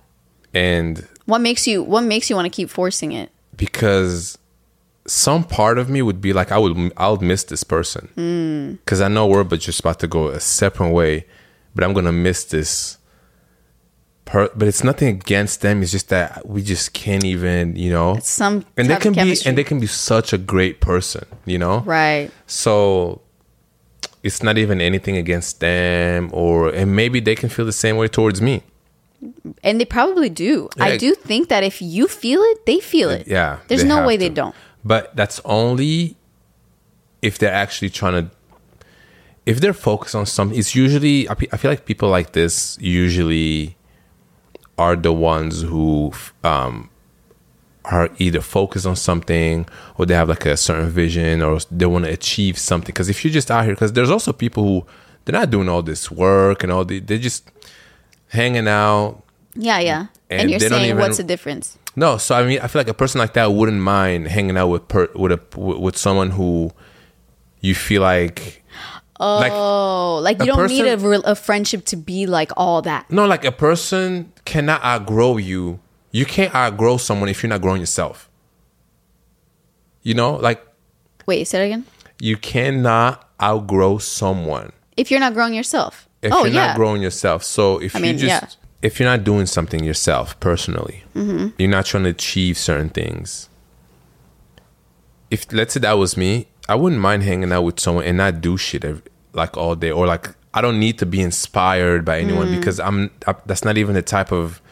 [0.55, 3.31] And What makes you what makes you want to keep forcing it?
[3.57, 4.39] because
[5.07, 8.73] some part of me would be like I would I'll miss this person Hmm.
[8.85, 11.27] because I know we're but just about to go a separate way,
[11.75, 12.99] but I'm gonna miss this.
[14.27, 15.83] Per- but it's nothing against them.
[15.83, 18.19] It's just that we just can't even, you know.
[18.23, 21.81] Some and they can be and they can be such a great person, you know.
[21.81, 22.31] Right.
[22.47, 23.23] So
[24.23, 28.09] it's not even anything against them, or and maybe they can feel the same way
[28.09, 28.63] towards me.
[29.65, 30.69] And they probably do.
[30.79, 33.27] I do think that if you feel it, they feel it.
[33.27, 34.55] Yeah, There's no way they don't.
[34.85, 36.17] But that's only
[37.21, 38.31] if they're actually trying to.
[39.45, 43.77] If they're focused on something, it's usually I I feel like people like this usually
[44.77, 46.13] are the ones who
[46.45, 46.91] um,
[47.91, 52.05] are either focused on something or they have like a certain vision or they want
[52.05, 52.87] to achieve something.
[52.93, 54.87] Because if you're just out here, because there's also people who
[55.25, 57.51] they're not doing all this work and all the they're just
[58.29, 59.23] hanging out,
[59.55, 60.07] Yeah, yeah.
[60.31, 61.79] And, And you're saying even- what's the difference?
[61.97, 64.69] No, so I mean, I feel like a person like that wouldn't mind hanging out
[64.69, 66.71] with per, with a with someone who
[67.61, 68.63] you feel like
[69.19, 73.11] like Oh, like you don't need a, a friendship to be like all that.
[73.11, 75.81] no, like a person cannot outgrow you.
[76.11, 78.29] You can't outgrow someone if you're not growing yourself.
[80.03, 80.65] You know, like
[81.27, 81.85] Wait, you say it again.
[82.21, 86.09] you cannot outgrow someone If you're not growing yourself.
[86.23, 86.69] if oh you're yeah.
[86.69, 87.43] not growing yourself.
[87.45, 88.67] So if I you mean, just yeah.
[88.83, 91.49] if you're not doing something yourself personally, Mm-hmm.
[91.59, 93.49] you're not trying to achieve certain things.
[95.31, 98.41] If let's say that was me, I wouldn't mind hanging out with someone and not
[98.41, 102.19] do shit ev like all day or like I don't need to be inspired by
[102.21, 102.57] anyone Mm.
[102.59, 104.63] because I'm I, that's not even the type of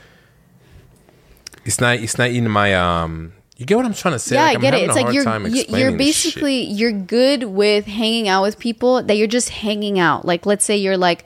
[1.66, 4.42] it's not it's not in my um you get what I'm trying to say yeah,
[4.44, 4.76] Like, I I'm get it.
[4.80, 6.34] having It's a like hard you're you're explaining this shit.
[6.34, 10.24] basically you're good with hanging out with people that you're just hanging out.
[10.24, 11.24] Like let's say you're like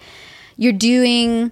[0.57, 1.51] you're doing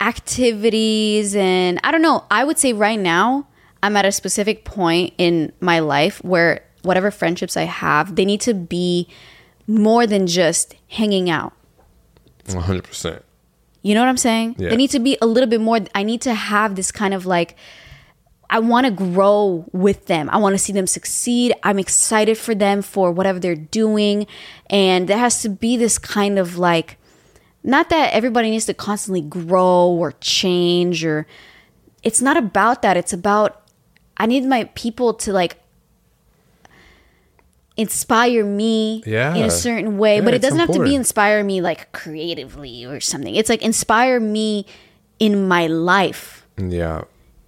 [0.00, 2.24] activities and I don't know.
[2.30, 3.46] I would say right now
[3.82, 8.40] I'm at a specific point in my life where whatever friendships I have, they need
[8.42, 9.08] to be
[9.66, 11.52] more than just hanging out.
[12.46, 13.22] 100%.
[13.82, 14.56] You know what I'm saying?
[14.58, 14.70] Yeah.
[14.70, 15.80] They need to be a little bit more.
[15.94, 17.56] I need to have this kind of like,
[18.48, 20.30] I want to grow with them.
[20.30, 21.52] I want to see them succeed.
[21.62, 24.26] I'm excited for them for whatever they're doing.
[24.70, 26.96] And there has to be this kind of like,
[27.64, 31.26] not that everybody needs to constantly grow or change or
[32.04, 32.96] it's not about that.
[32.96, 33.62] It's about,
[34.16, 35.56] I need my people to like
[37.76, 39.34] inspire me Yeah.
[39.34, 42.84] in a certain way, Yeah, but it doesn't have to be inspire me like creatively
[42.86, 43.34] or something.
[43.34, 44.66] It's like inspire me
[45.18, 46.46] in my life.
[46.56, 47.02] Yeah.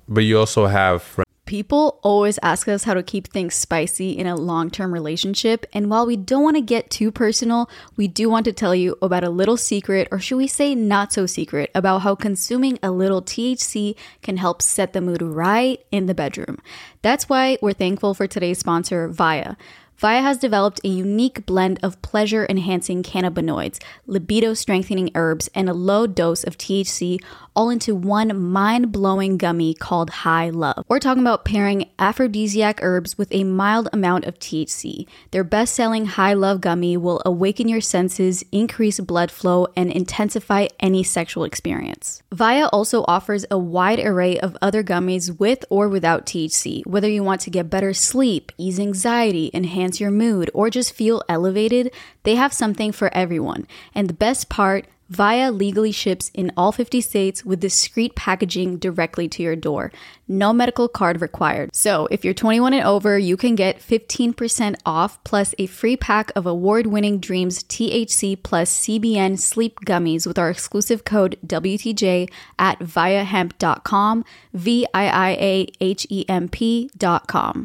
[0.08, 4.26] But you also have friends People always ask us how to keep things spicy in
[4.26, 5.64] a long term relationship.
[5.72, 8.98] And while we don't want to get too personal, we do want to tell you
[9.00, 12.90] about a little secret, or should we say not so secret, about how consuming a
[12.90, 16.58] little THC can help set the mood right in the bedroom.
[17.00, 19.56] That's why we're thankful for today's sponsor, VIIA.
[20.00, 25.74] VIIA has developed a unique blend of pleasure enhancing cannabinoids, libido strengthening herbs, and a
[25.74, 27.20] low dose of THC
[27.56, 30.84] all into one mind blowing gummy called High Love.
[30.86, 35.08] We're talking about pairing aphrodisiac herbs with a mild amount of THC.
[35.32, 40.68] Their best selling High Love gummy will awaken your senses, increase blood flow, and intensify
[40.78, 42.22] any sexual experience.
[42.32, 46.86] VIIA also offers a wide array of other gummies with or without THC.
[46.86, 51.22] Whether you want to get better sleep, ease anxiety, enhance your mood, or just feel
[51.28, 53.66] elevated, they have something for everyone.
[53.94, 59.26] And the best part, VIIA legally ships in all 50 states with discreet packaging directly
[59.28, 59.90] to your door.
[60.26, 61.74] No medical card required.
[61.74, 66.30] So, if you're 21 and over, you can get 15% off plus a free pack
[66.36, 72.78] of award winning Dreams THC plus CBN sleep gummies with our exclusive code WTJ at
[72.80, 77.64] viiahemp.com, V I I A H E M P.com.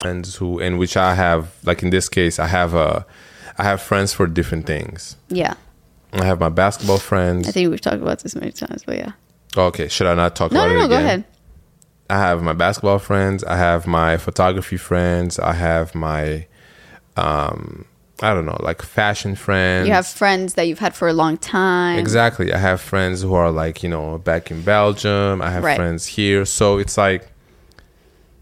[0.00, 3.04] friends who in which I have like in this case I have a
[3.58, 5.16] I have friends for different things.
[5.28, 5.54] Yeah.
[6.12, 7.48] I have my basketball friends.
[7.48, 9.12] I think we've talked about this many times, but yeah.
[9.56, 11.00] Okay, should I not talk No, about no, it no, again?
[11.00, 11.24] go ahead.
[12.08, 13.42] I have my basketball friends.
[13.44, 15.38] I have my photography friends.
[15.40, 16.46] I have my,
[17.16, 17.84] um,
[18.22, 19.88] I don't know, like fashion friends.
[19.88, 21.98] You have friends that you've had for a long time.
[21.98, 22.52] exactly.
[22.52, 25.42] I have friends who are like you know back in Belgium.
[25.42, 25.76] I have Right.
[25.76, 26.44] friends here.
[26.44, 27.28] So it's like,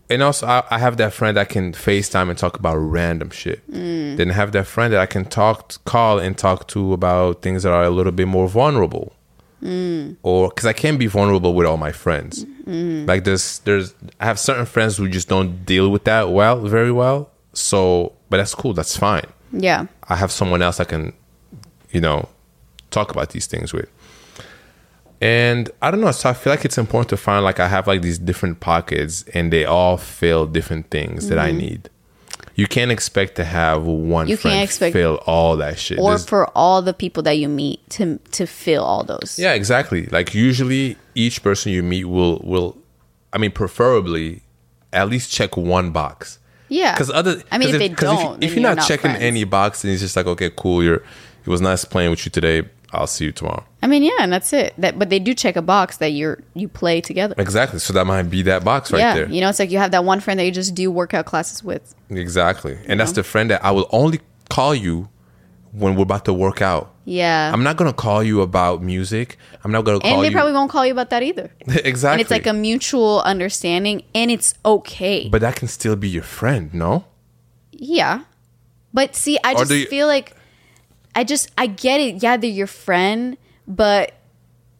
[0.08, 3.68] and also I, I have that friend that can FaceTime and talk about random shit.
[3.70, 4.16] Mm.
[4.16, 7.62] Then I have that friend that I can talk, call and talk to about things
[7.64, 9.14] that are a little bit more vulnerable.
[9.62, 10.16] Mm.
[10.22, 12.44] Or because I can't be vulnerable with all my friends.
[12.66, 16.92] Like there's there's I have certain friends who just don't deal with that well, very
[16.92, 17.30] well.
[17.52, 18.74] So, but that's cool.
[18.74, 19.26] That's fine.
[19.52, 19.86] Yeah.
[20.08, 21.12] I have someone else I can,
[21.90, 22.28] you know,
[22.90, 23.88] talk about these things with.
[25.20, 26.10] And I don't know.
[26.12, 29.24] So I feel like it's important to find like I have like these different pockets
[29.34, 31.88] and they all fill different things that I need.
[32.54, 34.30] You can't expect to have one Mm-hmm.
[34.30, 35.98] You friend can't expect- fill all that shit.
[35.98, 39.38] Or There's- for all the people that you meet to to fill all those.
[39.38, 40.06] yeah, exactly.
[40.06, 42.76] Like usually each person you meet will will
[43.32, 44.42] I mean preferably
[44.92, 46.38] at least check one box.
[46.68, 46.92] Yeah.
[46.94, 49.10] Because other, I mean if they 'cause don't, if, then you're you're not, not checking
[49.12, 49.22] friends.
[49.22, 50.82] any box, then it's just like, okay, cool.
[50.82, 52.62] You're, it was nice playing with you today.
[52.92, 53.64] I'll see you tomorrow.
[53.82, 54.74] I mean, yeah, and that's it.
[54.78, 57.34] That, but they do check a box that you're you play together.
[57.38, 57.78] Exactly.
[57.78, 59.28] So that might be that box right yeah, there.
[59.28, 61.62] you know, it's like you have that one friend that you just do workout classes
[61.64, 61.94] with.
[62.10, 62.78] Exactly.
[62.86, 65.08] And that's the friend that I will only call you
[65.72, 66.92] when we're about to work out.
[67.04, 69.36] Yeah, I'm not gonna call you about music.
[69.62, 70.34] I'm not gonna call and they you.
[70.34, 71.52] probably won't call you about that either.
[71.68, 72.08] exactly.
[72.12, 75.28] And it's like a mutual understanding, and it's okay.
[75.28, 77.04] But that can still be your friend, no?
[77.70, 78.22] Yeah.
[78.92, 80.34] But see, I Or just you- feel like
[81.16, 82.22] I just I get it.
[82.22, 84.12] Yeah, they're your friend, but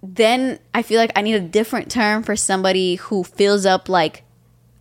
[0.03, 4.23] then I feel like I need a different term for somebody who fills up like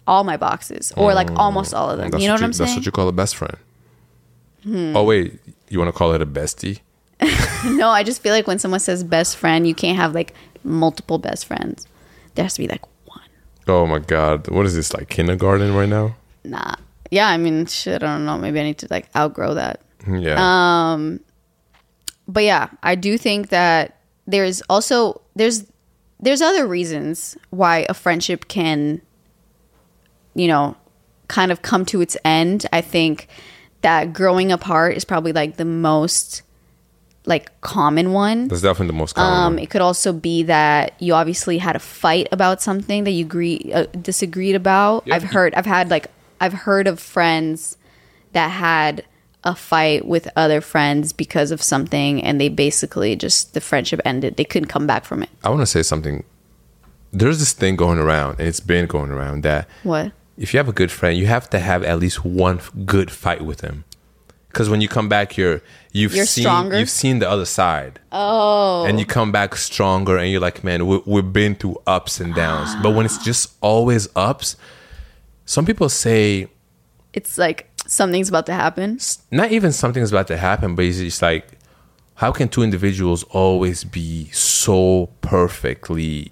[0.05, 2.11] all my boxes or like almost all of them.
[2.11, 2.69] That's you know what, you, I'm That's saying?
[2.71, 2.75] Hmm.
[2.75, 3.57] what you call a best friend.
[4.95, 5.39] Oh wait,
[5.69, 6.81] you want to call it a bestie?
[7.77, 11.17] no, I just feel like when someone says best friend, you can't have like multiple
[11.17, 11.87] best friends.
[12.35, 13.21] There has to be like one.
[13.67, 16.15] Oh my god, what is this like kindergarten right now?
[16.43, 16.75] Nah.
[17.11, 18.37] Yeah, I mean, shit, I don't know.
[18.37, 19.79] Maybe I need to like outgrow that.
[20.07, 20.35] Yeah.
[20.37, 21.21] Um,
[22.27, 25.65] but yeah, I do think that there's also there's
[26.19, 29.01] there's other reasons why a friendship can
[30.33, 30.75] you know
[31.27, 32.65] kind of come to its end.
[32.71, 33.27] I think
[33.81, 36.41] that growing apart is probably like the most
[37.25, 38.47] like common one.
[38.47, 39.33] That's definitely the most common.
[39.33, 39.59] Um, one.
[39.63, 43.71] it could also be that you obviously had a fight about something that you agree
[43.73, 45.05] uh, disagreed about.
[45.05, 45.15] Yeah.
[45.15, 46.07] I've heard, I've had like,
[46.39, 47.77] I've heard of friends
[48.33, 49.05] that had
[49.45, 54.35] a fight with other friends because of something, and they basically just the friendship ended.
[54.37, 55.29] They couldn't come back from it.
[55.43, 56.23] I want to say something.
[57.13, 60.11] There's this thing going around, and it's been going around that What?
[60.37, 63.09] if you have a good friend, you have to have at least one f- good
[63.11, 63.85] fight with him.
[64.49, 66.79] Because when you come back, you're you've You're seen stronger?
[66.79, 67.99] you've seen the other side.
[68.11, 72.19] Oh, and you come back stronger, and you're like, man, we, we've been through ups
[72.19, 72.73] and downs.
[72.81, 74.55] but when it's just always ups,
[75.45, 76.47] some people say
[77.13, 78.99] It's like something's about to happen.
[79.31, 81.47] not even something's about to happen, but it's just like,
[82.15, 86.31] how can two individuals always be so perfectly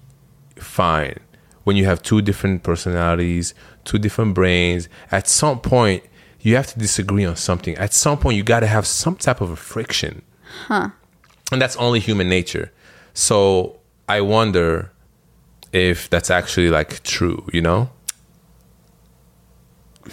[0.56, 1.20] fine
[1.64, 4.88] when you have two different personalities, two different brains?
[5.12, 6.04] At some point,
[6.40, 7.76] you have to disagree on something.
[7.76, 10.22] At some point, you got to have some type of a friction.
[10.68, 10.90] Huh.
[11.52, 12.72] And that's only human nature.
[13.14, 14.92] So I wonder
[15.72, 17.90] if that's actually like true, you know?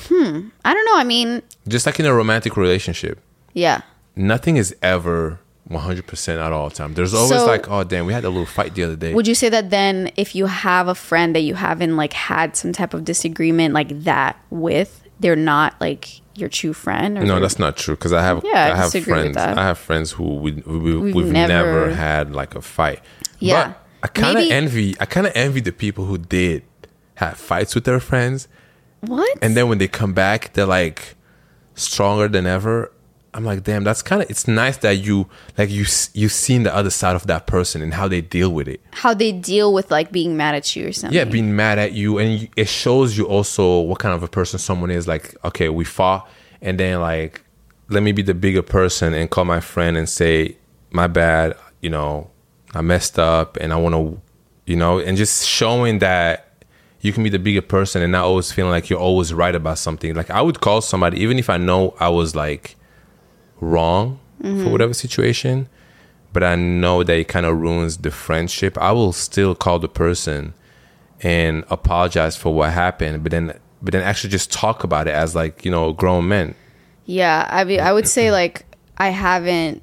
[0.09, 0.49] Hmm.
[0.65, 0.97] I don't know.
[0.97, 3.21] I mean, Just like in a romantic relationship.
[3.55, 3.83] yeah.
[4.17, 5.39] nothing is ever
[5.71, 6.95] 100% at all time.
[6.95, 9.15] There's always So- like, oh, damn, we had a little fight the other day.
[9.15, 12.57] Would you say that then, if you have a friend that you haven't like had
[12.57, 17.19] some type of disagreement like that with, they're not like your true friend?
[17.19, 19.37] Or no, that's not true because I have Yeah, I I have friends.
[19.37, 21.49] I have friends who we, we, We've we've, never,
[21.89, 23.01] never- had like a fight.
[23.39, 23.69] Yeah.
[23.69, 26.63] But I kind of envy I kind of envy the people who did
[27.15, 28.49] have fights with their friends
[29.01, 29.39] what?
[29.43, 31.17] and then when they come back they're like
[31.75, 32.93] stronger than ever.
[33.33, 36.75] I'm like, damn, that's kind of it's nice that you like you you've seen the
[36.75, 38.81] other side of that person and how they deal with it.
[38.91, 41.17] How they deal with like being mad at you or something?
[41.17, 44.59] yeah being mad at you and it shows you also what kind of a person
[44.59, 46.29] someone is like okay we fought
[46.61, 47.43] and then like
[47.89, 50.57] let me be the bigger person and call my friend and say
[50.91, 52.29] my bad you know
[52.75, 54.21] i messed up and i want to
[54.67, 56.50] you know and just showing that
[57.01, 59.79] you can be the bigger person and not always feeling like you're always right about
[59.79, 62.77] something like i would call somebody even if i know i was like
[63.61, 64.71] wrong for mm-hmm.
[64.71, 65.69] whatever situation
[66.33, 69.89] but I know that it kind of ruins the friendship, I will still call the
[69.89, 70.55] person
[71.23, 73.23] and apologize for what happened.
[73.23, 76.55] But then but then actually just talk about it as like you know grown men.
[77.05, 78.65] Yeah, I mean, I would say like
[78.97, 79.83] I haven't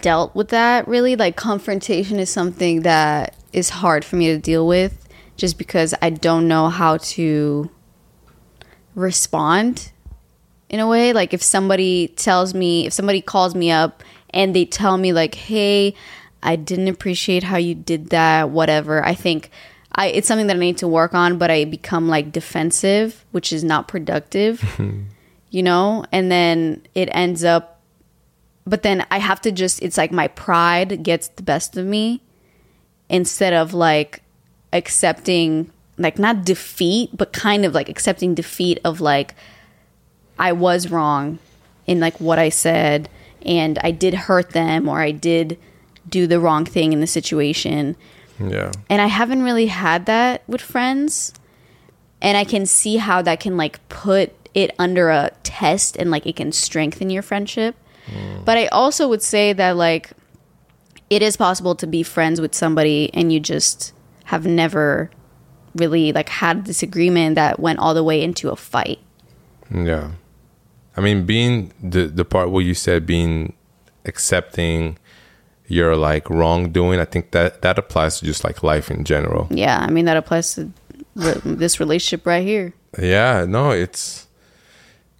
[0.00, 1.16] dealt with that really.
[1.16, 5.03] Like confrontation is something that is hard for me to deal with,
[5.36, 7.70] just because I don't know how to
[8.94, 9.92] respond
[10.68, 11.12] in a way.
[11.12, 15.34] Like if somebody tells me, if somebody calls me up and they tell me like,
[15.34, 15.94] "Hey,
[16.42, 19.04] I didn't appreciate how you did that," whatever.
[19.04, 19.50] I think.
[19.96, 23.52] I, it's something that I need to work on, but I become like defensive, which
[23.52, 24.60] is not productive
[25.54, 27.80] you know and then it ends up
[28.66, 32.20] but then i have to just it's like my pride gets the best of me
[33.08, 34.23] instead of like
[34.74, 39.34] accepting like not defeat but kind of like accepting defeat of like
[40.38, 41.38] i was wrong
[41.86, 43.08] in like what i said
[43.46, 45.56] and i did hurt them or i did
[46.08, 47.96] do the wrong thing in the situation
[48.38, 48.72] Yeah.
[48.90, 51.32] and I haven't really had that with friends.
[52.20, 56.26] And I can see how that can like put it under a test and like
[56.26, 57.74] it can strengthen your friendship.
[58.06, 58.44] Mm.
[58.44, 60.10] But I also would say that like
[61.08, 63.93] it is possible to be friends with somebody and you just
[64.24, 65.10] have never
[65.74, 68.98] really like had a disagreement that went all the way into a fight.
[69.70, 70.12] Yeah.
[70.96, 73.54] I mean, being the the part where you said being
[74.04, 74.98] accepting
[75.66, 79.48] your like wrongdoing, I think that that applies to just like life in general.
[79.50, 80.70] Yeah, I mean that applies to
[81.16, 82.74] re- this relationship right here.
[82.98, 84.28] Yeah, no, it's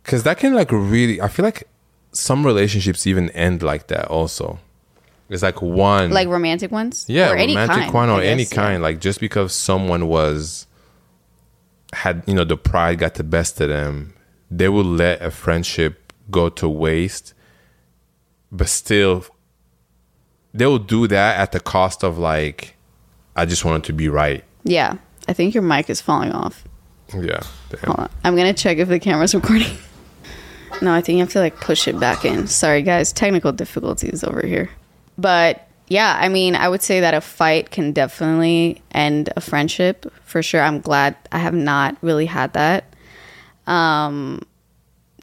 [0.03, 1.21] because that can like really.
[1.21, 1.67] I feel like
[2.13, 4.07] some relationships even end like that.
[4.07, 4.61] Also,
[5.31, 7.07] it's like one Like romantic ones?
[7.09, 8.57] yeah, Or any romantic kind, one or I any guess, yeah.
[8.63, 8.83] kind.
[8.83, 10.67] Like just because someone was
[11.93, 14.15] had you know the pride got the best of them,
[14.51, 17.35] they will let a friendship go to waste,
[18.53, 19.25] but still
[20.53, 22.77] they will do that at the cost of like
[23.37, 24.45] I just wanted to be right.
[24.65, 24.97] Yeah.
[25.27, 26.65] I think your mic is falling off.
[27.15, 27.81] Yeah, damn.
[27.87, 28.11] Hold on.
[28.25, 29.77] I'm gonna check if the camera's recording.
[30.83, 32.47] no, I think you have to like push it back in.
[32.47, 34.69] Sorry guys, technical difficulties over here.
[35.19, 40.11] But yeah, I mean, I would say that a fight can definitely end a friendship
[40.23, 40.63] for sure.
[40.63, 42.95] I'm glad I have not really had that.
[43.67, 44.43] Um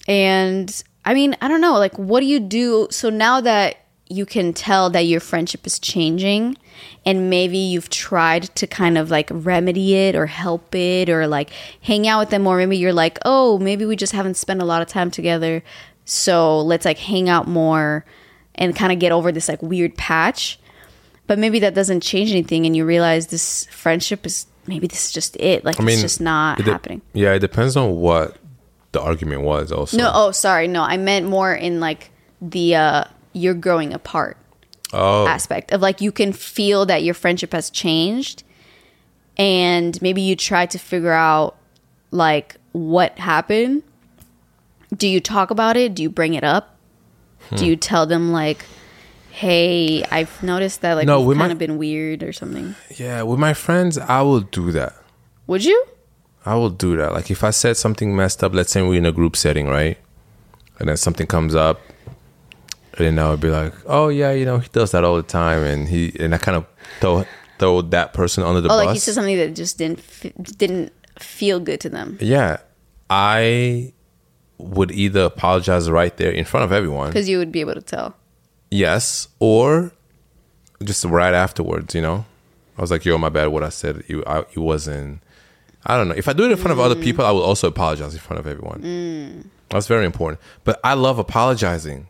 [0.08, 3.78] and I mean, I don't know, like what do you do so now that
[4.10, 6.58] you can tell that your friendship is changing
[7.06, 11.50] and maybe you've tried to kind of like remedy it or help it or like
[11.82, 14.66] hang out with them or maybe you're like, "Oh, maybe we just haven't spent a
[14.66, 15.64] lot of time together.
[16.04, 18.04] So, let's like hang out more
[18.56, 20.60] and kind of get over this like weird patch."
[21.28, 25.12] But maybe that doesn't change anything and you realize this friendship is maybe this is
[25.14, 25.64] just it.
[25.64, 27.02] Like I mean, it's just not it de- happening.
[27.14, 28.38] Yeah, it depends on what
[28.92, 29.72] the argument was.
[29.72, 30.68] Also, No, oh, sorry.
[30.68, 34.38] No, I meant more in like the uh you're growing apart
[34.94, 38.44] oh, aspect of like you can feel that your friendship has changed
[39.38, 41.56] and maybe you try to figure out
[42.12, 43.84] like what happened.
[44.96, 45.96] Do you talk about it?
[45.96, 46.71] Do you bring it up?
[47.52, 47.56] Hmm.
[47.58, 48.66] Do you tell them like
[49.34, 52.76] Hey, I've noticed that like No, we've kind might- of been weird or something.
[52.98, 53.22] yeah.
[53.24, 54.94] With my friends, I will do that.
[55.48, 55.86] Would you?
[56.46, 57.14] I will do that.
[57.14, 59.98] Like if I said something messed up, let's say we're in a group setting, right?
[60.80, 61.80] And then something comes up,
[62.98, 65.24] and then I would be like, "Oh yeah, you know, he does that all the
[65.24, 66.66] time," and he and I kind of
[67.00, 67.26] throw
[67.60, 68.86] throw that person under the Oh, bus.
[68.86, 72.58] like he said something that just didn't f- didn't feel good to them yeah,
[73.10, 73.94] I
[74.62, 77.82] would either apologize right there in front of everyone, because you would be able to
[77.82, 78.16] tell.
[78.70, 79.92] yes, or
[80.84, 81.96] just right afterwards.
[81.96, 82.26] You know,
[82.78, 83.48] I was like, "Yo, my bad.
[83.48, 85.22] What I said, you, I, it wasn't."
[85.86, 86.16] I don't know.
[86.16, 87.02] If I do it in front of other mm.
[87.02, 88.82] people, I will also apologize in front of everyone.
[88.84, 89.46] Mm.
[89.70, 90.40] That's very important.
[90.64, 92.08] But I love apologizing.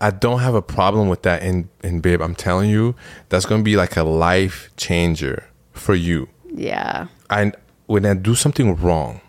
[0.00, 1.42] I don't have a problem with that.
[1.42, 2.94] And and babe, I'm telling you,
[3.30, 6.28] that's gonna be like a life changer for you.
[6.52, 7.06] Yeah.
[7.30, 7.56] And
[7.86, 9.20] when I do something wrong,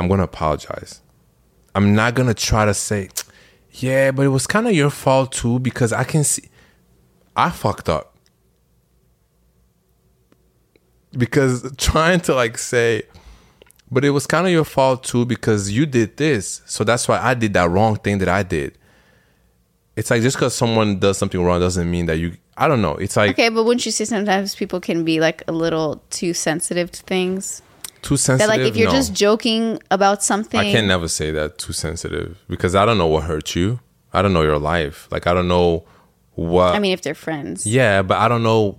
[0.00, 1.02] I'm gonna apologize.
[1.74, 3.10] I'm not gonna try to say,
[3.72, 6.48] yeah, but it was kind of your fault too because I can see
[7.36, 8.16] I fucked up.
[11.12, 13.02] Because trying to like say,
[13.90, 17.20] but it was kind of your fault too because you did this, so that's why
[17.20, 18.78] I did that wrong thing that I did.
[19.96, 22.38] It's like just because someone does something wrong doesn't mean that you.
[22.56, 22.94] I don't know.
[22.94, 26.32] It's like Okay, but wouldn't you say sometimes people can be like a little too
[26.32, 27.60] sensitive to things?
[28.02, 28.48] Too sensitive.
[28.50, 28.94] That like if you're No.
[28.96, 33.06] just joking about something, I can never say that too sensitive because I don't know
[33.06, 33.80] what hurt you.
[34.12, 35.06] I don't know your life.
[35.10, 35.84] Like I don't know
[36.34, 36.74] what.
[36.74, 38.78] I mean, if they're friends, yeah, but I don't know.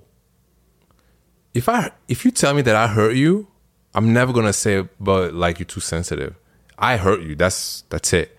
[1.54, 3.48] If I if you tell me that I hurt you,
[3.94, 6.36] I'm never gonna say, but like you're too sensitive.
[6.78, 7.36] I hurt you.
[7.36, 8.38] That's that's it.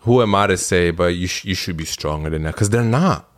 [0.00, 0.90] Who am I to say?
[0.90, 3.28] But you sh- you should be stronger than that because they're not.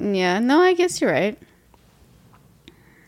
[0.00, 0.38] yeah.
[0.38, 1.38] No, I guess you're right.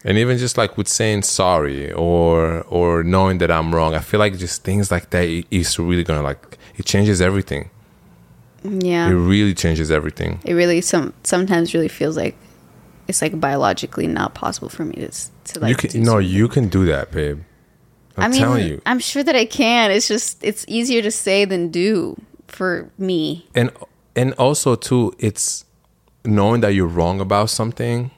[0.05, 4.21] And even just like with saying sorry or or knowing that I'm wrong, I feel
[4.21, 7.71] like just things like that is really gonna like it changes everything.
[8.63, 9.09] Yeah.
[9.09, 10.41] It really changes everything.
[10.45, 12.37] it really some sometimes really feels like
[13.09, 15.11] it's like biologically not possible for me to
[15.53, 16.29] to like you can no, something.
[16.29, 17.41] you can do that, babe.
[18.17, 18.83] I'm I mean, telling you.
[18.87, 19.91] I'm sure that I can.
[19.91, 23.47] It's just it's easier to say than do for me.
[23.55, 23.71] and
[24.17, 25.65] and also too it's
[26.25, 28.11] knowing that you're wrong about something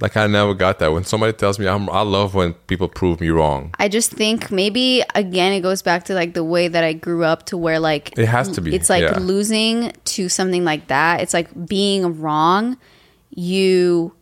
[0.00, 3.20] like i never got that when somebody tells me I'm, i love when people prove
[3.20, 6.84] me wrong I just think maybe again it goes back to like the way that
[6.84, 9.18] I grew up to where like It has to be, It's like yeah.
[9.18, 11.20] losing to something like that.
[11.20, 12.76] It's like being wrong.
[13.30, 14.14] You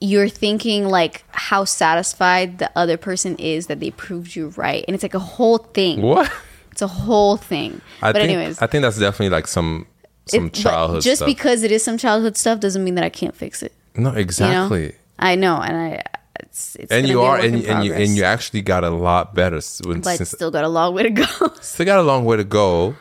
[0.00, 4.94] you're thinking like how satisfied the other person is that they proved you right, and
[4.94, 6.02] it's like a whole thing.
[6.02, 6.30] what
[6.72, 7.80] It's a whole thing.
[8.02, 9.86] i but think anyways, i think that's definitely like some
[10.26, 13.08] some it- childhood just stuff because it is some childhood stuff doesn't mean that I
[13.10, 13.72] can't fix it.
[13.96, 14.20] No You know?
[14.20, 16.02] exactly I know, and I
[16.40, 19.60] it's, it's and you are and, and you and you actually got a lot better
[19.84, 21.24] when, but since still got a long way to go.
[21.60, 22.94] still got a long way to go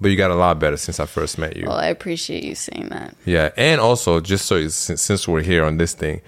[0.00, 2.54] but you got a lot better since i first met you well, I appreciate you
[2.54, 3.16] saying that.
[3.24, 6.20] Yeah, and also just so since, since we're here on this thing,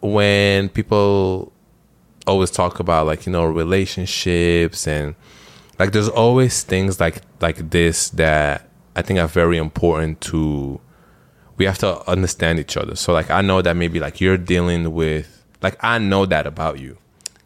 [0.00, 1.52] when people
[2.26, 5.14] always talk about like you know relationships and
[5.78, 10.80] like there's always things like like this that I think are very important to
[11.60, 12.96] we have to understand each other.
[12.96, 16.80] So like I know that maybe like you're dealing with like I know that about
[16.80, 16.96] you.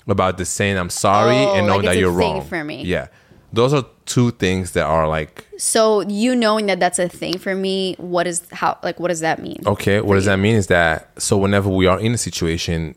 [0.06, 2.42] About the saying I'm sorry Oh, and know like that you're wrong.
[2.46, 2.84] for me.
[2.84, 3.08] Yeah.
[3.52, 7.56] Those are two things that are like So you knowing that that's a thing for
[7.56, 9.60] me, what is how like what does that mean?
[9.66, 12.94] Okay, what does that mean is that so whenever we are in a situation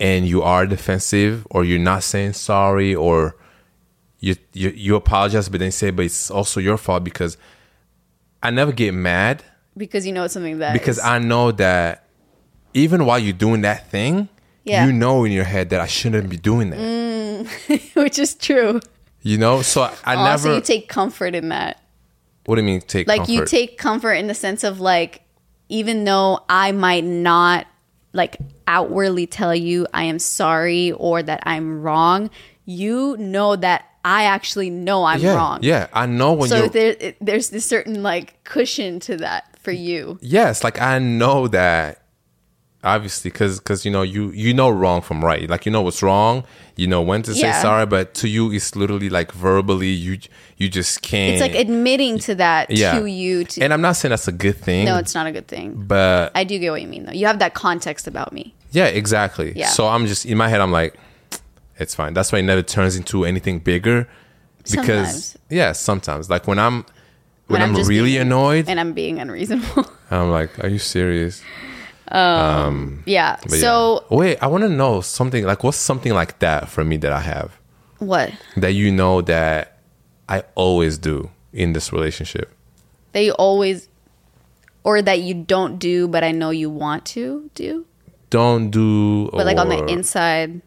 [0.00, 3.36] and you are defensive or you're not saying sorry or
[4.20, 7.36] you you, you apologize but then say but it's also your fault because
[8.42, 9.44] I never get mad
[9.76, 12.04] Because you know it's something that because is- I know that
[12.74, 14.28] even while you're doing that thing,
[14.64, 14.86] Yeah.
[14.86, 16.78] you know in your head that I shouldn't be doing that.
[16.78, 18.80] Mm, which is true.
[19.22, 19.62] You know?
[19.62, 21.80] So I, oh, I also, never you take comfort in that.
[22.46, 25.22] What do you mean take Like you take comfort in the sense of like,
[25.68, 27.66] even though I might not
[28.12, 32.30] like outwardly tell you I am sorry or that I'm wrong,
[32.66, 35.60] you know that I actually know I'm yeah, wrong.
[35.62, 39.53] Yeah, I know when So you're there, it, there's this certain like cushion to that
[39.64, 40.18] for you.
[40.20, 42.00] yes like i know that
[42.84, 46.02] obviously because because you know you you know wrong from right like you know what's
[46.02, 46.44] wrong
[46.76, 47.62] you know when to say Yeah.
[47.62, 50.18] sorry but to you it's literally like verbally you
[50.58, 53.44] you just can't It's like admitting to that yeah to you.
[53.44, 55.82] To and i'm not saying that's a good thing no, it's not a good thing.
[55.86, 57.12] but I do get what you mean though.
[57.12, 58.54] You have that context about me.
[58.72, 59.68] yeah exactly Yeah.
[59.68, 60.94] so i'm just in my head i'm like
[61.78, 64.06] it's fine that's why it never turns into anything bigger
[64.70, 64.74] because
[65.32, 65.38] Sometimes.
[65.48, 66.84] yeah sometimes like when i'm
[67.46, 69.86] when, i'm, just really being- annoyed and I'm being unreasonable.
[70.10, 71.42] i'm like are you serious
[72.08, 73.36] Um yeah.
[73.48, 74.16] So yeah.
[74.18, 77.20] wait, I want to know something like what's something like that for me that I
[77.20, 77.56] have
[77.98, 78.30] what?
[78.56, 79.78] that you know that
[80.28, 82.52] I always do in this relationship.
[83.12, 83.88] That you always
[84.84, 87.86] or that you don't do but I know you want to do?
[88.28, 90.60] Don't do, But like on the inside.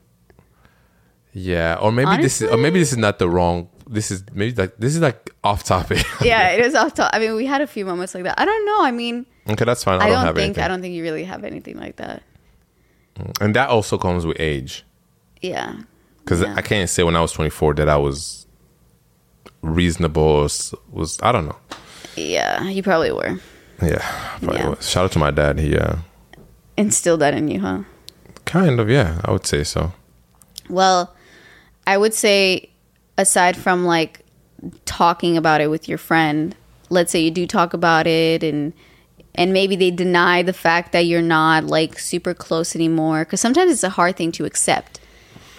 [1.34, 3.70] yeah, or maybe this is, or maybe this is not the wrong.
[3.90, 6.04] This is maybe like this is like off topic.
[6.22, 7.16] Yeah, it is off topic.
[7.16, 8.40] I mean, we had a few moments like that.
[8.40, 8.84] I don't know.
[8.84, 10.02] I mean, okay, that's fine.
[10.02, 11.96] I, I don't, don't, have think anything, I don't think you really have anything like
[11.98, 12.22] that.
[13.42, 14.84] and that also comes with age.
[15.42, 15.82] Yeah.
[16.20, 16.56] Because Yeah.
[16.58, 18.46] I can't say when I was 24 that I was
[19.62, 20.22] reasonable.
[20.24, 20.48] Or
[20.92, 21.56] was I don't know.
[22.16, 23.40] Yeah, you probably were.
[23.82, 24.00] Yeah,
[24.40, 24.70] probably Yeah.
[24.70, 24.90] was.
[24.90, 25.60] Shout out to my dad.
[25.60, 25.98] He uh,
[26.76, 27.84] Instilled that in you, huh?
[28.46, 29.92] kind of yeah, I would say so.
[30.70, 31.14] Well,
[31.86, 32.70] I would say
[33.18, 34.22] aside from like
[34.86, 36.55] talking about it with your friend,
[36.89, 38.74] let's say you do talk about it and
[39.36, 43.72] and maybe they deny the fact that you're not like super close anymore cuz sometimes
[43.72, 44.99] it's a hard thing to accept.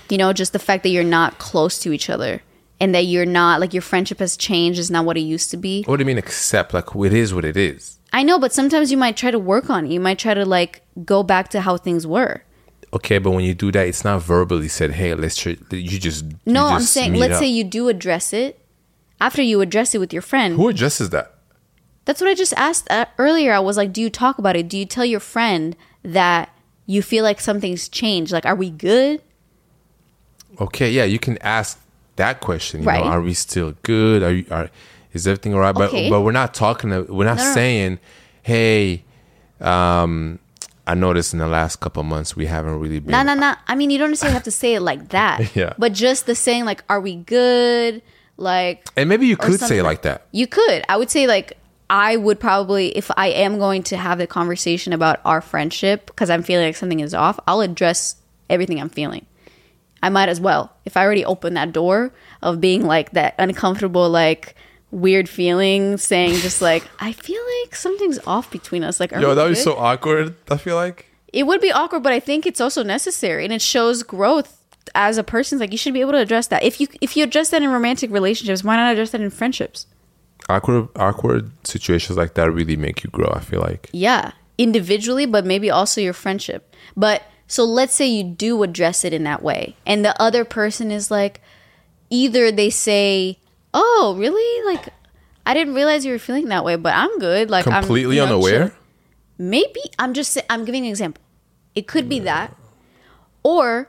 [0.08, 2.42] You know, just the fact that you're not close to each other
[2.80, 5.56] and that you're not like your friendship has changed is not what it used to
[5.56, 5.84] be.
[5.84, 6.72] What do you mean accept?
[6.74, 7.98] Like it is what it is.
[8.12, 9.92] I know, but sometimes you might try to work on it.
[9.92, 12.42] You might try to like go back to how things were.
[12.92, 14.92] Okay, but when you do that, it's not verbally said.
[14.92, 15.36] Hey, let's.
[15.36, 17.40] Tr-, you just No, you I'm saying let's up.
[17.40, 18.58] say you do address it.
[19.20, 21.34] After you address it with your friend, who addresses that.
[22.04, 23.52] That's what I just asked uh, earlier.
[23.52, 24.68] I was like, do you talk about it?
[24.68, 26.50] Do you tell your friend that
[26.86, 28.32] you feel like something's changed?
[28.32, 29.20] Like, are we good?
[30.60, 31.80] Okay, yeah, you can ask
[32.16, 32.80] that question.
[32.82, 33.04] You Right.
[33.04, 34.22] know, are we still good?
[34.22, 34.46] Are you?
[34.50, 34.70] Are
[35.12, 35.76] is everything all right?
[35.76, 36.08] Okay.
[36.08, 36.90] But but we're not talking.
[36.90, 37.54] We're not No, no.
[37.54, 37.98] saying,
[38.42, 39.02] hey,
[39.60, 40.38] um,
[40.88, 43.12] I noticed in the last couple of months we haven't really been.
[43.12, 43.54] No, no, no.
[43.66, 45.54] I mean, you don't necessarily have to say it like that.
[45.54, 45.74] Yeah.
[45.78, 48.02] But just the saying, like, are we good?
[48.38, 50.26] Like, And maybe you could say it like that.
[50.32, 50.84] You could.
[50.88, 51.58] I would say, like,
[51.90, 56.30] I would probably, if I am going to have the conversation about our friendship, because
[56.30, 58.16] I'm feeling like something is off, I'll address
[58.48, 59.26] everything I'm feeling.
[60.02, 60.72] I might as well.
[60.84, 62.12] If I already opened that door
[62.42, 64.54] of being like that uncomfortable, like
[64.90, 69.00] weird feeling, saying just like, I feel like something's off between us.
[69.00, 69.64] Like, are Yo, that was good?
[69.64, 70.34] so awkward.
[70.50, 71.06] I feel like.
[71.32, 74.54] it would be awkward, but I think it's also necessary and it shows growth
[74.94, 75.58] as a person.
[75.58, 76.62] Like you should be able to address that.
[76.62, 79.86] If you if you address that in romantic relationships, why not address that in friendships?
[80.48, 83.30] Awkward, awkward situations like that really make you grow.
[83.34, 83.90] I feel like.
[83.92, 86.74] Yeah, individually, but maybe also your friendship.
[86.96, 90.90] But so let's say you do address it in that way, and the other person
[90.90, 91.42] is like,
[92.08, 93.38] either they say,
[93.78, 94.66] "Oh, really?
[94.66, 94.88] Like,
[95.46, 98.34] I didn't realize you were feeling that way, but I'm good." Like, Completely I'm, you
[98.34, 98.68] know, unaware.
[98.68, 98.76] chill."
[99.38, 101.22] Maybe I'm just I'm giving an example.
[101.74, 102.56] It could be that,
[103.44, 103.88] or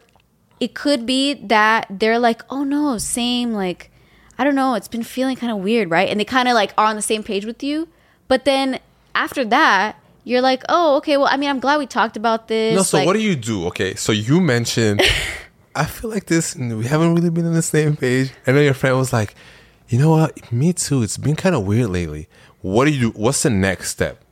[0.59, 3.89] it could be that they're like, "Oh no, same." Like,
[4.37, 4.75] I don't know.
[4.75, 6.07] It's been feeling kind of weird, right?
[6.07, 7.87] And they kind of like are on the same page with you,
[8.27, 8.79] but then
[9.15, 11.17] after that, you're like, "Oh, okay.
[11.17, 13.35] Well, I mean, I'm glad we talked about this." No, so like, what do you
[13.35, 13.65] do?
[13.67, 15.01] Okay, so you mentioned,
[15.75, 18.31] I feel like this, we haven't really been on the same page.
[18.45, 19.33] And then your friend was like,
[19.89, 20.51] you know what?
[20.51, 21.03] Me too.
[21.03, 22.27] It's been kind of weird lately.
[22.61, 23.09] What do you?
[23.11, 24.23] What's the next step?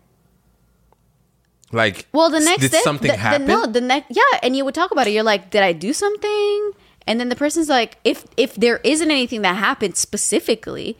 [1.71, 3.45] Like, Well, the next did step, something the, the- happen?
[3.47, 5.11] no, the next, yeah, and you would talk about it.
[5.11, 6.71] You're like, did I do something?
[7.05, 10.97] And then the person's like, if if there isn't anything that happened specifically,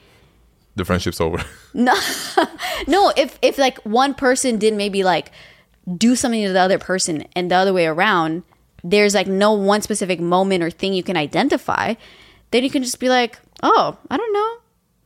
[0.76, 1.44] the friendship's over.
[1.74, 1.94] No,
[2.88, 5.32] no, if if like one person did maybe like
[5.96, 8.42] do something to the other person and the other way around,
[8.84, 11.94] there's like no one specific moment or thing you can identify.
[12.50, 14.58] Then you can just be like, oh, I don't know.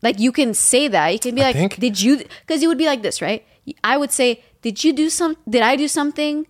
[0.01, 1.09] Like you can say that.
[1.13, 2.17] You can be I like, think- did you?
[2.41, 3.45] Because you would be like this, right?
[3.83, 5.37] I would say, did you do some?
[5.47, 6.47] Did I do something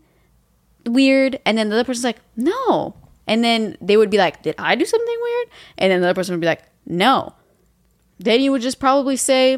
[0.85, 1.39] weird?
[1.45, 2.95] And then the other person's like, no.
[3.27, 5.47] And then they would be like, did I do something weird?
[5.77, 7.33] And then the other person would be like, no.
[8.19, 9.57] Then you would just probably say,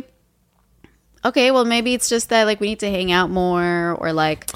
[1.25, 4.49] okay, well maybe it's just that like we need to hang out more or like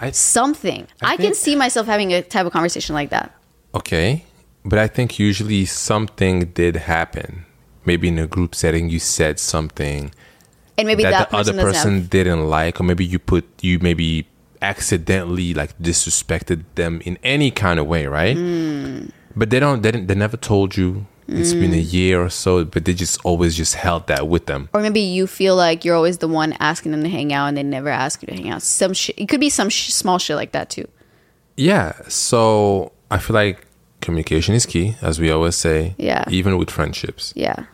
[0.00, 0.86] I, something.
[1.00, 3.34] I, I can see myself having a type of conversation like that.
[3.74, 4.24] okay,
[4.64, 7.44] but I think usually something did happen.
[7.84, 10.12] Maybe in a group setting, you said something
[10.78, 13.44] And maybe that, that, the person other person have- didn't like, or maybe you put
[13.60, 14.26] you maybe
[14.60, 18.36] accidentally like disrespected them in any kind of way, right?
[18.36, 19.06] Hmm.
[19.34, 19.82] But they don't.
[19.82, 21.06] They, didn't, they never told you.
[21.28, 24.68] It's been a year or so, but they just always just held that with them.
[24.74, 27.56] or maybe you feel like you're always the one asking them to hang out and
[27.56, 28.60] they never ask you to hang out.
[28.60, 28.92] Some.
[29.16, 30.86] It could be some sh- small shit like that too.
[31.56, 31.92] Yeah.
[32.08, 33.66] So I feel like
[34.02, 35.94] communication is key, as we always say.
[35.98, 36.24] Yeah.
[36.28, 37.32] Even with friendships.
[37.34, 37.64] Yeah.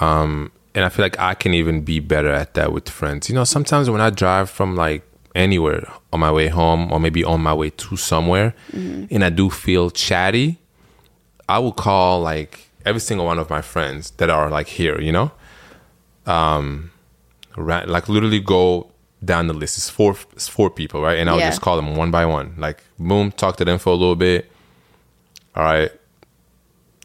[0.00, 3.28] and I feel like I can even be better at that with friends.
[3.28, 5.02] You know, sometimes when I drive from like
[5.34, 9.48] anywhere on my way home or maybe on my way to somewhere and I do
[9.50, 10.58] feel chatty,
[11.48, 15.12] I will call like every single one of my friends that are like here, you
[15.12, 15.30] know?
[16.26, 16.90] Um
[17.56, 18.90] like literally go
[19.24, 19.76] down the list.
[19.76, 21.18] It's four it's four people, right?
[21.18, 21.50] And I'll Yeah.
[21.50, 22.54] just call them one by one.
[22.56, 24.50] Like boom, talk to them for a little bit.
[25.56, 25.90] All right,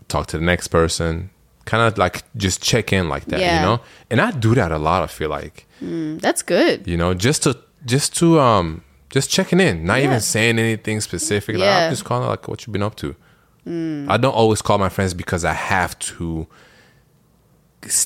[0.08, 1.30] talk to the next person
[1.66, 3.56] kind of like just check in like that Yeah.
[3.60, 3.82] you know
[4.12, 6.86] and i do that a lot i feel like Mm, That's good.
[6.88, 10.04] you know just to just to um just checking in not Yeah.
[10.06, 11.80] even saying anything specific like, Yeah.
[11.80, 11.86] Mm.
[11.88, 13.16] i'm just calling like what you been up to
[14.14, 16.46] i don't always call my friends because i have to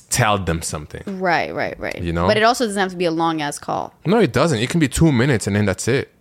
[0.09, 2.01] tell them something Right, right, right.
[2.01, 2.27] You know?
[2.27, 3.93] but it also doesn't have to be a long ass call.
[4.05, 6.13] no it doesn't it can be two minutes and then that's it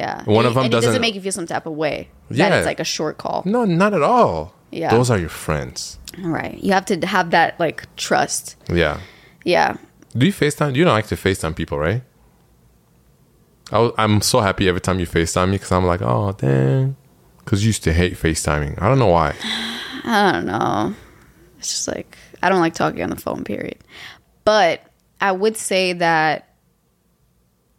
[0.00, 1.74] Yeah, One And- of them and it doesn't doesn't- make you feel some type of
[1.84, 2.08] way.
[2.30, 2.48] Yeah.
[2.48, 3.42] that it's like a short call.
[3.44, 4.90] no not at all Yeah.
[4.94, 8.56] those are your friends All right, you have to have that like trust.
[8.82, 8.96] yeah
[9.44, 9.76] Yeah,
[10.16, 12.02] do you facetime you don't like to facetime people right
[13.70, 16.96] I i'm so happy every time you facetime me because i'm like oh dang
[17.38, 19.34] because you used to hate facetiming i don't know why
[20.04, 20.94] I don't know.
[21.58, 23.44] It's just like I don't like talking on the phone.
[23.44, 23.78] Period.
[24.44, 24.82] But
[25.20, 26.48] I would say that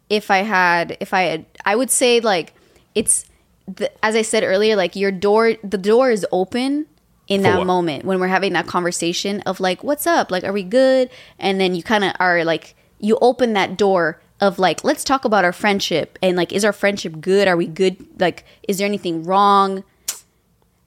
[0.08, 2.54] if I had, if I had, I would say like
[2.94, 3.24] it's
[3.66, 6.86] the, as I said earlier, like your door, the door is open
[7.26, 7.66] in For that what?
[7.66, 10.30] moment when we're having that conversation of like, what's up?
[10.30, 11.10] Like, are we good?
[11.38, 15.24] And then you kind of are like, you open that door of like, let's talk
[15.24, 17.48] about our friendship and like, is our friendship good?
[17.48, 17.96] Are we good?
[18.20, 19.84] Like, is there anything wrong?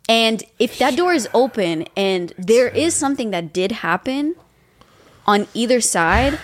[0.08, 4.36] And if that door is open and there is something that did happen
[5.26, 6.40] on either side,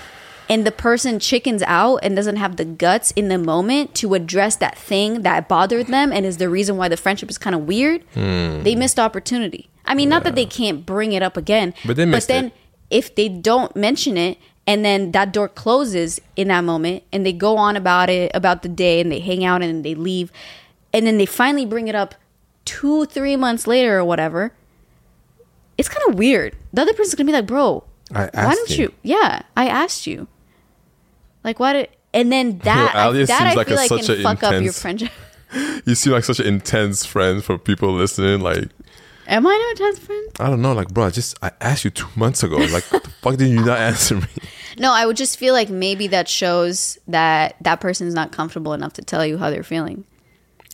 [0.49, 4.55] and the person chickens out and doesn't have the guts in the moment to address
[4.57, 7.67] that thing that bothered them and is the reason why the friendship is kind of
[7.67, 8.63] weird, hmm.
[8.63, 9.69] they missed opportunity.
[9.85, 12.53] I mean, not that they can't bring it up again, But they missed then it.
[12.89, 17.33] if they don't mention it and then that door closes in that moment and they
[17.33, 20.31] go on about it about the day and they hang out and they leave
[20.93, 22.15] and then they finally bring it up
[22.63, 24.53] two three months later or whatever
[25.77, 27.83] it's kind of weird the other person's gonna be like bro
[28.13, 28.85] I why don't you.
[28.85, 30.27] you yeah i asked you
[31.43, 33.89] Like why did and then that I, Alias that seems I like feel a- like
[33.89, 35.11] such can a fuck up your friendship.
[35.85, 38.39] You seem like such an intense friend for people listening.
[38.41, 38.69] Like,
[39.27, 40.27] Am I an intense friend?
[40.39, 42.55] I don't know, like, bro, I just I asked you two months ago.
[42.57, 44.27] Like, what the fuck did you not answer me?
[44.79, 48.93] No, I would just feel like maybe that shows that that person's not comfortable enough
[48.93, 50.05] to tell you how they're feeling.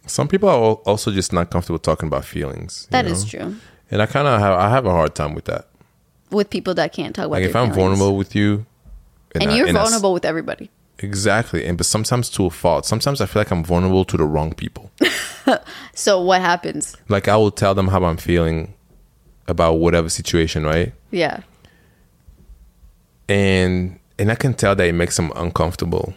[0.06, 0.56] Some people are
[0.86, 2.88] also just not comfortable talking about feelings.
[2.92, 3.40] That is know?
[3.40, 3.56] true.
[3.92, 5.68] and I kind of have I have a hard time with that.
[6.32, 7.76] With people that can't talk about Like, if I'm feelings.
[7.98, 8.66] vulnerable with you,
[9.36, 10.70] and I- you're vulnerable with everybody.
[11.00, 12.86] exactly, and but sometimes to a fault.
[12.86, 14.92] Sometimes I feel like I'm vulnerable to the wrong people.
[15.96, 16.96] So what happens?
[17.10, 18.74] like I will tell them how I'm feeling
[19.48, 20.94] about whatever situation, right?
[21.12, 21.42] Yeah.
[23.28, 26.14] And and I can tell that it makes them uncomfortable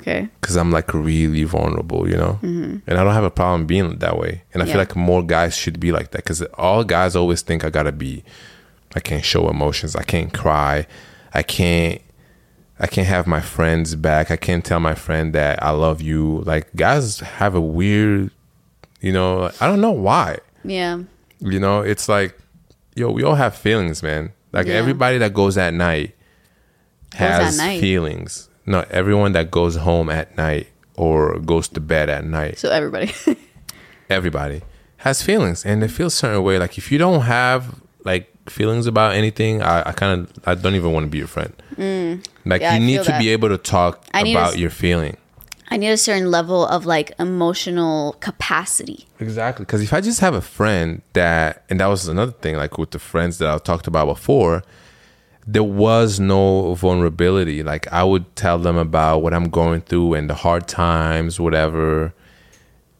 [0.00, 0.28] Okay.
[0.40, 2.38] because I'm like really vulnerable, you know.
[2.42, 2.78] Mm-hmm.
[2.86, 4.42] And I don't have a problem being that way.
[4.54, 4.72] And I Yeah.
[4.72, 7.92] feel like more guys should be like that because all guys always think I gotta
[7.92, 8.22] be.
[8.94, 9.96] I can't show emotions.
[9.96, 10.86] I can't cry.
[11.34, 12.00] I can't.
[12.78, 14.30] I can't have my friends back.
[14.30, 16.42] I can't tell my friend that I love you.
[16.42, 18.30] Like guys have a weird,
[19.00, 19.50] you know.
[19.60, 20.38] I don't know why.
[20.64, 21.00] Yeah.
[21.40, 22.36] You know, it's like,
[22.94, 24.32] yo, we all have feelings, man.
[24.52, 24.74] Like Yeah.
[24.74, 26.14] everybody that goes at night
[27.12, 27.80] Goes at has night.
[27.80, 28.48] feelings.
[28.66, 30.66] No, everyone that goes home at night
[30.96, 33.12] or goes to bed at night, So everybody.
[34.10, 34.62] everybody
[34.98, 36.58] has feelings and they feel a certain way.
[36.58, 40.74] Like if you don't have like feelings about anything, I, I kind of I don't
[40.74, 41.52] even want to be your friend.
[41.70, 42.24] Like Mm.
[42.60, 43.20] Yeah, I you need to that.
[43.20, 45.16] be able to talk I about s- your feeling.
[45.68, 49.06] I need a certain level of like emotional capacity.
[49.18, 49.64] Exactly.
[49.64, 52.92] Because if I just have a friend that, and that was another thing, like with
[52.92, 54.62] the friends that I talked about before,
[55.44, 57.62] there was no vulnerability.
[57.64, 62.14] Like I would tell them about what I'm going through and the hard times, whatever,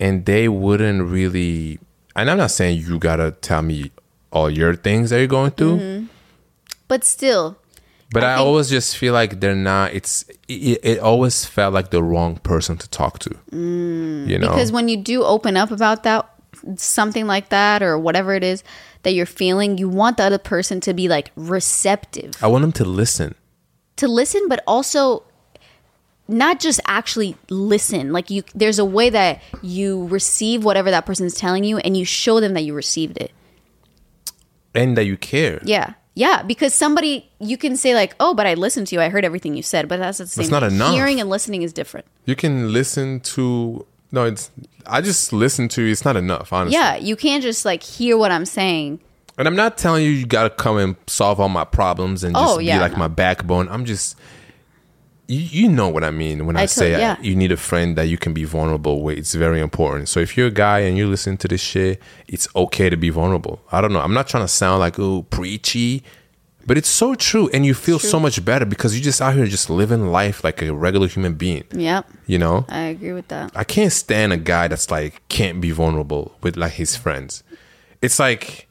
[0.01, 1.79] and they wouldn't really.
[2.17, 3.93] And I'm not saying you gotta tell me
[4.37, 6.07] all your things that you're going through, mm-hmm.
[6.89, 7.59] But still,
[8.13, 9.95] but I I, think- always just feel like they're not.
[9.99, 13.31] It's it, it always felt like the wrong person to talk to.
[13.51, 14.29] Mm.
[14.31, 16.31] you know, because when you do open up about that
[16.77, 18.63] something like that or whatever it is
[19.03, 22.33] that you're feeling, you want the other person to be like receptive.
[22.43, 23.35] I want them to listen.
[23.97, 25.23] to listen but also
[26.29, 31.35] not just actually listen like you there's a way that you receive whatever that person's
[31.35, 33.31] telling you and you show them that you received it
[34.77, 35.61] and that you care.
[35.65, 39.09] yeah yeah because somebody you can say like oh but i listened to you i
[39.11, 40.95] heard everything you said but that's the same It's not enough.
[40.95, 44.51] hearing and listening is different You can listen to no, it's
[44.87, 45.91] I just listen to you.
[45.91, 46.79] It's not enough, honestly.
[46.79, 49.01] yeah you can't just like hear what i'm saying
[49.39, 52.41] And I'm not telling you you gotta come and solve all my problems and oh,
[52.41, 52.99] just Oh, yeah, be like no.
[52.99, 53.69] my backbone.
[53.69, 54.17] I'm just
[55.29, 57.17] you, you know what I mean when I, I say tot- yeah.
[57.21, 59.19] you need a friend that you can be vulnerable with.
[59.19, 60.09] It's very important.
[60.09, 63.11] So if you're a guy and you listen to this shit, it's okay to be
[63.11, 63.61] vulnerable.
[63.73, 64.01] I don't know.
[64.01, 66.03] I'm not trying to sound like oh preachy,
[66.67, 69.47] but it's so true, and you feel so much better because you're just out here
[69.47, 71.63] just living life like a regular human being.
[71.73, 72.65] yep You know.
[72.69, 76.57] i agree with that I can't stand a guy that's like can't be vulnerable with
[76.57, 77.43] like his friends.
[78.03, 78.69] It's like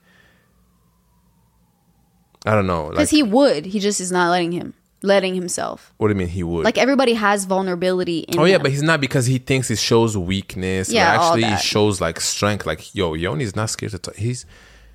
[2.46, 2.86] I don't know.
[2.86, 6.18] Like, because he would he just is not letting him letting himself what do you
[6.18, 6.64] mean he would?
[6.64, 8.64] like everybody has vulnerability in oh yeah, them.
[8.64, 10.90] but he's not because he thinks it shows weakness.
[10.92, 12.66] Yeah, actually it shows like strength.
[12.66, 14.16] Like yo, Yoni's not scared to talk.
[14.16, 14.46] He's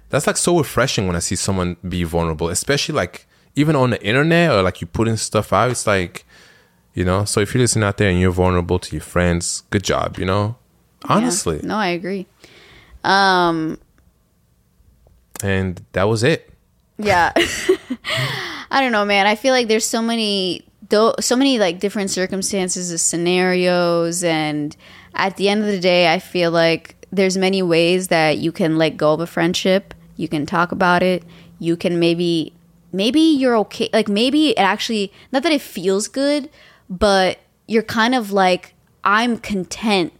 [0.08, 4.02] that's like so refreshing when I see someone be vulnerable, especially like even on the
[4.04, 5.70] internet or like you putting stuff out.
[5.70, 6.24] It's like
[6.94, 7.24] you know.
[7.24, 10.18] So if you're listening out there and you're vulnerable to your friends, good job.
[10.18, 10.56] You know,
[11.04, 11.16] Yeah.
[11.16, 11.60] honestly.
[11.62, 12.26] no i agree
[13.04, 13.78] um
[15.42, 16.49] And that was it.
[17.02, 17.32] Yeah.
[18.70, 19.26] I don't know, man.
[19.26, 20.64] I feel like there's so many
[21.20, 24.76] so many like different circumstances and scenarios and
[25.14, 28.76] at the end of the day I feel like there's many ways that you can
[28.76, 29.94] let go of a friendship.
[30.16, 31.22] You can talk about it.
[31.58, 32.52] You can maybe
[32.92, 36.50] maybe you're okay like maybe it actually not that it feels good,
[36.88, 37.38] but
[37.68, 38.74] you're kind of like
[39.04, 40.12] I'm content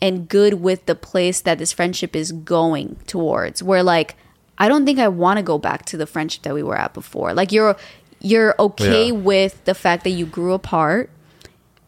[0.00, 4.16] and good with the place that this friendship is going towards where like
[4.58, 6.92] i don't think i want to go back to the friendship that we were at
[6.94, 7.32] before.
[7.34, 7.76] Like you're
[8.20, 9.12] you're okay Yeah.
[9.12, 11.10] with the fact that you grew apart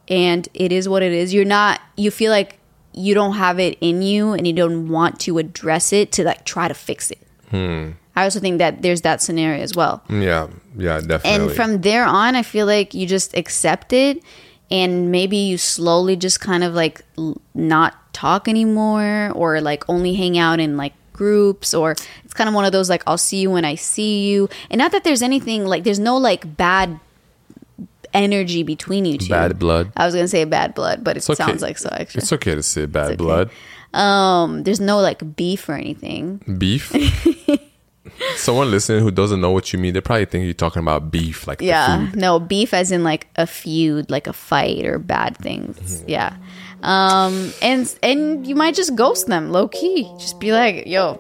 [0.09, 1.33] and it is what it is.
[1.33, 2.59] You're not you feel like
[2.93, 6.45] you don't have it in you and you don't want to address it to like
[6.45, 7.19] try to fix it.
[7.51, 7.91] Hmm.
[8.17, 10.03] I also think that there's that scenario as well.
[10.09, 10.47] Yeah,
[10.79, 11.31] yeah, definitely.
[11.49, 14.23] and from there on, I feel like you just accept it
[14.71, 20.15] and maybe you slowly just kind of like l- not talk anymore or like only
[20.15, 21.93] hang out in like groups or
[22.25, 24.51] it's kind of one of those like I'll see you when I see you.
[24.71, 27.01] And not that there's anything like there's no like bad
[28.13, 29.31] energy between you two.
[29.31, 29.91] Bad blood.
[29.97, 31.43] I was to say bad blood, but it It's okay.
[31.43, 32.21] sounds like so extra.
[32.21, 33.17] It's okay to say bad okay.
[33.17, 33.51] blood.
[33.95, 36.43] Um there's no like beef or anything.
[36.59, 36.93] Beef.
[38.37, 41.47] someone listening who doesn't know what you mean, they probably think you're talking about beef,
[41.47, 42.11] like the Yeah.
[42.15, 45.77] No, beef as in like a feud, like a fight or bad things.
[45.79, 46.09] Mm-hmm.
[46.09, 46.37] Yeah.
[46.85, 50.11] Um and and you might just ghost them low key.
[50.19, 51.19] Just be like, "Yo,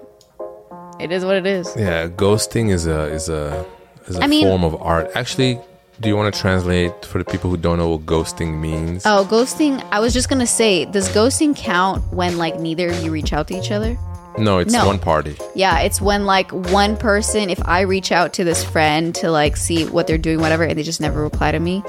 [1.00, 3.64] it is what it is." Yeah, ghosting is a is a
[4.06, 5.10] is a I mean- form of art.
[5.14, 5.58] Actually,
[6.00, 9.06] do you want to translate for the people who don't know what ghosting means?
[9.06, 9.82] Oh, ghosting.
[9.90, 13.32] I was just going to say, does ghosting count when like neither of you reach
[13.32, 13.96] out to each other?
[14.36, 14.86] no, it's no.
[14.86, 15.36] one party.
[15.54, 19.56] Yeah, it's when like one person, if I reach out to this friend to like
[19.56, 21.84] see what they're doing, whatever, and they just never reply to me,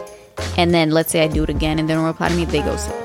[0.57, 2.61] and then let's say I do it again and they don't reply to me, they
[2.61, 3.04] ghost it.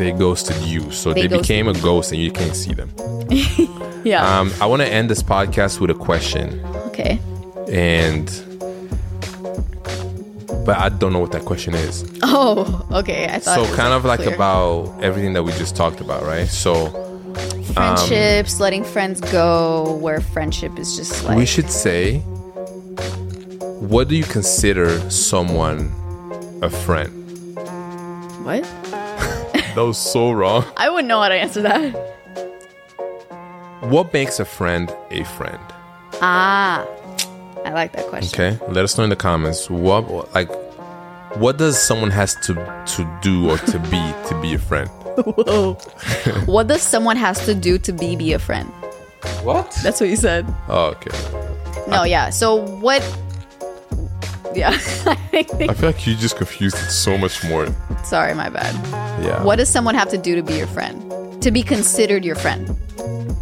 [0.00, 2.90] They ghosted you, so They they, became a ghost, and you can't see them.
[4.02, 4.40] Yeah.
[4.40, 7.20] Um, I want to end this podcast with a question, okay.
[7.70, 8.24] and
[10.64, 12.10] but I don't know what that question is.
[12.22, 13.26] Oh, okay.
[13.26, 13.66] I thought.
[13.66, 14.34] So kind of like clear.
[14.34, 16.48] about everything that we just talked about, right?
[16.48, 16.88] So
[17.74, 22.20] friendships, letting friends go, where friendship is just like we should say,
[23.80, 25.92] what do you consider someone
[26.62, 27.20] a friend?
[28.44, 28.64] what?
[29.74, 30.64] That was so wrong.
[30.76, 31.90] I wouldn't know how to answer that.
[33.82, 35.62] What makes a friend a friend?
[36.20, 36.86] Ah,
[37.64, 38.56] I like that question.
[38.56, 39.70] Okay, let us know in the comments.
[39.70, 40.50] What like
[41.36, 44.88] what does someone has to to do or to be to be a friend?
[45.24, 45.74] Whoa.
[46.46, 48.68] what does someone has to do to be be a friend?
[49.42, 49.70] What?
[49.82, 50.52] That's what you said.
[50.68, 51.10] Oh, okay.
[51.88, 52.30] No, yeah.
[52.30, 53.02] So what?
[54.54, 54.70] Yeah.
[55.32, 57.68] I feel like you just confused it so much more.
[58.04, 58.74] Sorry, my bad.
[59.24, 59.42] Yeah.
[59.42, 61.42] What does someone have to do to be your friend?
[61.42, 62.76] To be considered your friend?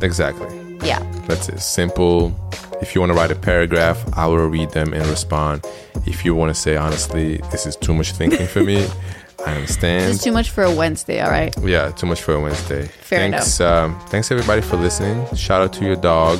[0.02, 0.48] Exactly.
[0.84, 1.00] Yeah.
[1.26, 1.60] That's it.
[1.60, 2.32] Simple.
[2.80, 5.64] If you want to write a paragraph, I will read them and respond.
[6.06, 8.86] If you want to say honestly, this is too much thinking for me,
[9.46, 10.12] I understand.
[10.12, 11.54] It's too much for a Wednesday, all right?
[11.62, 12.86] Yeah, too much for a Wednesday.
[12.86, 15.26] Fair thanks, um, thanks everybody for listening.
[15.34, 16.38] Shout out to your dog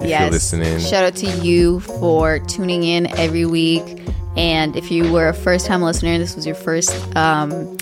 [0.00, 0.78] if you're listening.
[0.78, 3.82] Shout out to you for tuning in every week.
[4.36, 7.76] And if you were a first time listener, this was your first um,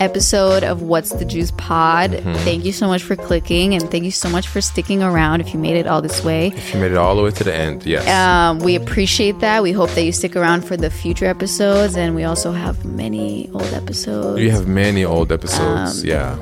[0.00, 2.10] episode of What's the Juice Pod.
[2.10, 2.32] Mm-hmm.
[2.38, 5.54] Thank you so much for clicking and thank you so much for sticking around if
[5.54, 6.48] you made it all this way.
[6.48, 8.06] if you made it all the way to the end, yes.
[8.08, 9.62] Um, we appreciate that.
[9.62, 11.96] We hope that you stick around for the future episodes.
[11.96, 14.36] And we also have many old episodes.
[14.40, 16.04] we have many old Um, episodes.
[16.04, 16.36] yeah.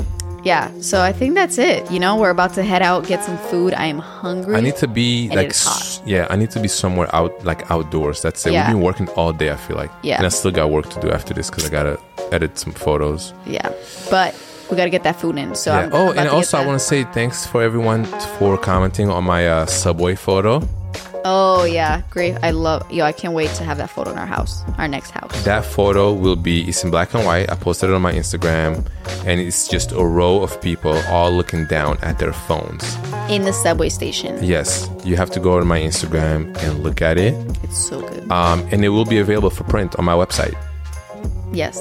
[0.45, 0.71] Yeah.
[0.81, 1.91] So I think that's it.
[1.91, 3.75] You know, we're about to head out, get some food.
[3.75, 4.57] I am hungry.
[4.57, 5.77] I need to be like it's hot.
[5.81, 8.23] s- yeah, I need to be somewhere out like outdoors.
[8.23, 8.53] That's it.
[8.53, 8.67] Yeah.
[8.67, 9.91] We've been working all day, I feel like.
[10.03, 10.17] Yeah.
[10.19, 11.99] And I still got work to do after this because I gotta
[12.33, 13.33] edit some photos.
[13.47, 13.71] yeah.
[14.11, 14.35] But
[14.71, 15.55] we got to get that food in.
[15.57, 15.81] So yeah.
[15.87, 18.05] I'm Oh, and also I want to say thanks for everyone
[18.39, 20.63] for commenting on my uh, subway photo.
[21.25, 22.37] Oh yeah, great!
[22.43, 23.05] I love yo.
[23.05, 25.31] I can't wait to have that photo in our house, our next house.
[25.45, 27.51] That photo will be it's in black and white.
[27.51, 28.87] I posted it on my Instagram,
[29.27, 32.97] and it's just a row of people all looking down at their phones.
[33.29, 34.43] In the subway station.
[34.43, 38.31] Yes, you have to go to my Instagram and look at it, It's so good.
[38.33, 40.55] um, and it will be available for print on my website
[41.53, 41.77] yes.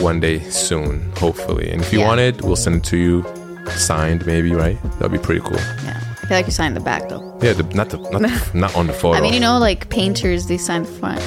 [0.00, 1.70] one day soon, hopefully.
[1.70, 2.06] And if you Yeah.
[2.06, 3.24] want it, we'll send it to you,
[3.76, 4.78] signed maybe, right?
[4.98, 5.58] That'd be pretty cool.
[5.84, 6.00] Yeah.
[6.24, 7.38] I feel like you signed the back though.
[7.42, 9.18] Yeah, the, not the not, the, not on the photo.
[9.18, 11.20] I mean, you know, like painters, they sign the front.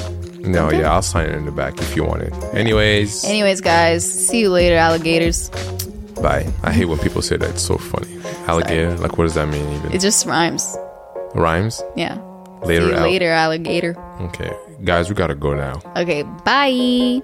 [0.44, 2.32] no, yeah, I'll sign it in the back if you want it.
[2.52, 5.50] Anyways, Anyways, guys, see you later, alligators.
[6.20, 6.44] bye.
[6.64, 7.48] I hate when people say that.
[7.50, 8.18] It's so funny.
[8.48, 9.92] Alligator, like what does that mean even?
[9.92, 10.76] It just rhymes.
[11.34, 11.80] Rhymes.
[11.94, 12.18] Yeah.
[12.64, 13.96] Later, see you al- later, alligator.
[14.22, 15.80] Okay, guys, we gotta go now.
[15.94, 17.22] Okay, bye.